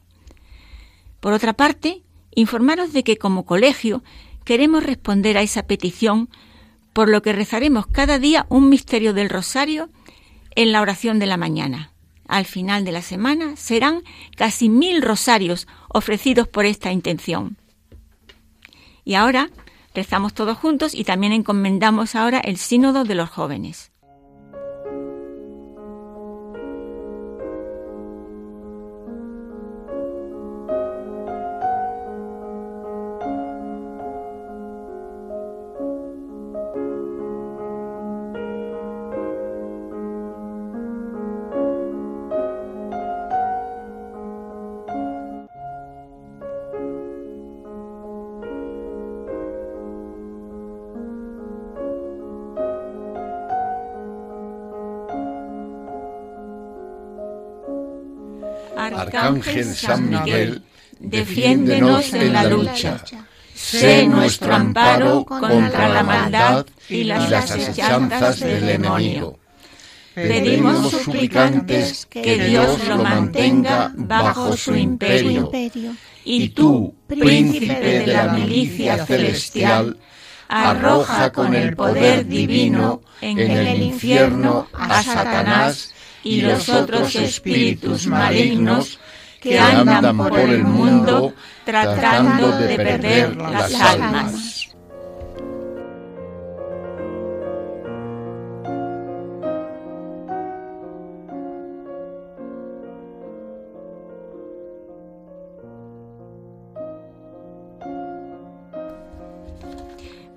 Por 1.19 1.33
otra 1.33 1.55
parte, 1.55 2.03
informaros 2.35 2.93
de 2.93 3.03
que 3.03 3.17
como 3.17 3.45
colegio 3.45 4.05
queremos 4.45 4.85
responder 4.85 5.37
a 5.39 5.43
esa 5.43 5.65
petición, 5.65 6.29
por 6.93 7.09
lo 7.09 7.23
que 7.23 7.33
rezaremos 7.33 7.89
cada 7.89 8.21
día 8.21 8.47
un 8.49 8.69
misterio 8.69 9.13
del 9.13 9.29
rosario 9.29 9.89
en 10.55 10.71
la 10.71 10.83
oración 10.83 11.19
de 11.19 11.27
la 11.27 11.37
mañana. 11.37 11.91
Al 12.29 12.47
final 12.47 12.85
de 12.85 12.93
la 12.93 13.03
semana 13.03 13.57
serán 13.57 14.03
casi 14.37 14.69
mil 14.69 15.03
rosarios 15.03 15.67
ofrecidos 15.95 16.49
por 16.49 16.67
esta 16.67 16.93
intención. 16.93 17.57
Y 19.05 19.15
ahora 19.15 19.51
rezamos 19.95 20.35
todos 20.35 20.59
juntos 20.59 20.95
y 20.95 21.05
también 21.05 21.33
encomendamos 21.33 22.17
ahora 22.17 22.41
el 22.41 22.57
sínodo 22.57 23.05
de 23.05 23.15
los 23.15 23.31
jóvenes. 23.31 23.93
Arcángel 59.15 59.75
San 59.75 60.11
Miguel, 60.11 60.63
defiéndenos 60.99 62.13
en 62.13 62.33
la 62.33 62.45
lucha. 62.45 63.05
Sé 63.55 64.07
nuestro 64.07 64.55
amparo 64.55 65.25
contra 65.25 65.89
la 65.89 66.03
maldad 66.03 66.67
y 66.89 67.05
las 67.05 67.51
asechanzas 67.51 68.41
del 68.41 68.69
enemigo. 68.69 69.39
Pedimos 70.15 70.91
suplicantes 70.91 72.07
que 72.07 72.39
Dios 72.47 72.87
lo 72.89 72.99
mantenga 72.99 73.93
bajo 73.95 74.57
su 74.57 74.75
imperio. 74.75 75.51
Y 76.25 76.49
tú, 76.51 76.95
príncipe 77.07 78.01
de 78.01 78.07
la 78.07 78.33
milicia 78.33 79.05
celestial, 79.07 79.97
arroja 80.49 81.33
con 81.33 81.55
el 81.55 81.75
poder 81.75 82.27
divino 82.27 83.03
en 83.21 83.39
el 83.39 83.83
infierno 83.83 84.69
a 84.73 85.03
Satanás 85.03 85.95
y 86.23 86.41
los 86.41 86.69
otros 86.69 87.15
espíritus 87.17 88.07
malignos 88.07 88.99
que 89.45 89.59
andan 89.59 90.17
por 90.17 90.41
el 90.41 90.65
mundo 90.65 91.35
tratando 91.65 92.59
de 92.59 92.77
perder 92.77 93.37
las 93.37 93.75
almas. 93.75 94.55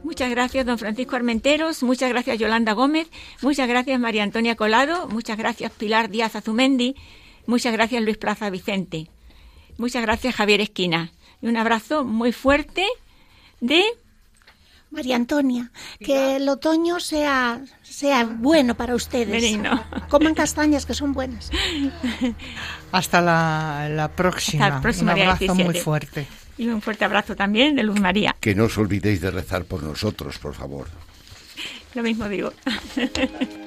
Muchas 0.04 0.30
gracias, 0.32 0.66
don 0.66 0.78
Francisco 0.78 1.16
Armenteros. 1.16 1.84
Muchas 1.84 2.10
gracias, 2.10 2.40
Yolanda 2.40 2.74
Gómez. 2.74 3.08
Muchas 3.42 3.70
gracias, 3.70 4.00
María 4.00 4.24
Antonia 4.24 4.56
Colado. 4.56 5.08
Muchas 5.08 5.38
gracias, 5.38 5.72
Pilar 5.72 6.10
Díaz 6.10 6.36
Azumendi. 6.36 6.96
Muchas 7.48 7.74
gracias, 7.74 8.04
Luis 8.04 8.18
Plaza 8.18 8.50
Vicente. 8.50 9.10
Muchas 9.78 10.02
gracias, 10.02 10.36
Javier 10.36 10.62
Esquina. 10.62 11.12
Y 11.42 11.48
un 11.48 11.58
abrazo 11.58 12.04
muy 12.04 12.32
fuerte 12.32 12.86
de 13.62 13.84
María 14.92 15.16
Antonia, 15.16 15.72
que 16.00 16.38
el 16.38 16.50
otoño 16.50 17.00
sea, 17.00 17.62
sea 17.84 18.26
bueno 18.26 18.76
para 18.76 18.96
ustedes. 18.96 19.58
Coman 20.10 20.34
castañas 20.36 20.86
que 20.86 20.94
son 20.94 21.14
buenas. 21.14 21.50
Hasta 22.92 23.22
la, 23.22 24.12
próxima. 24.16 24.82
un 25.02 25.10
abrazo 25.10 25.56
muy 25.56 25.76
fuerte. 25.76 26.28
Y 26.58 26.68
un 26.68 26.82
fuerte 26.82 27.06
abrazo 27.06 27.36
también 27.36 27.76
de 27.76 27.84
Luz 27.84 28.00
María. 28.00 28.36
Que 28.40 28.56
no 28.56 28.66
os 28.66 28.78
olvidéis 28.78 29.22
de 29.22 29.30
rezar 29.32 29.66
por 29.66 29.84
nosotros, 29.84 30.40
por 30.40 30.54
favor. 30.54 30.88
Lo 31.94 32.04
mismo 32.04 32.28
digo. 32.28 32.52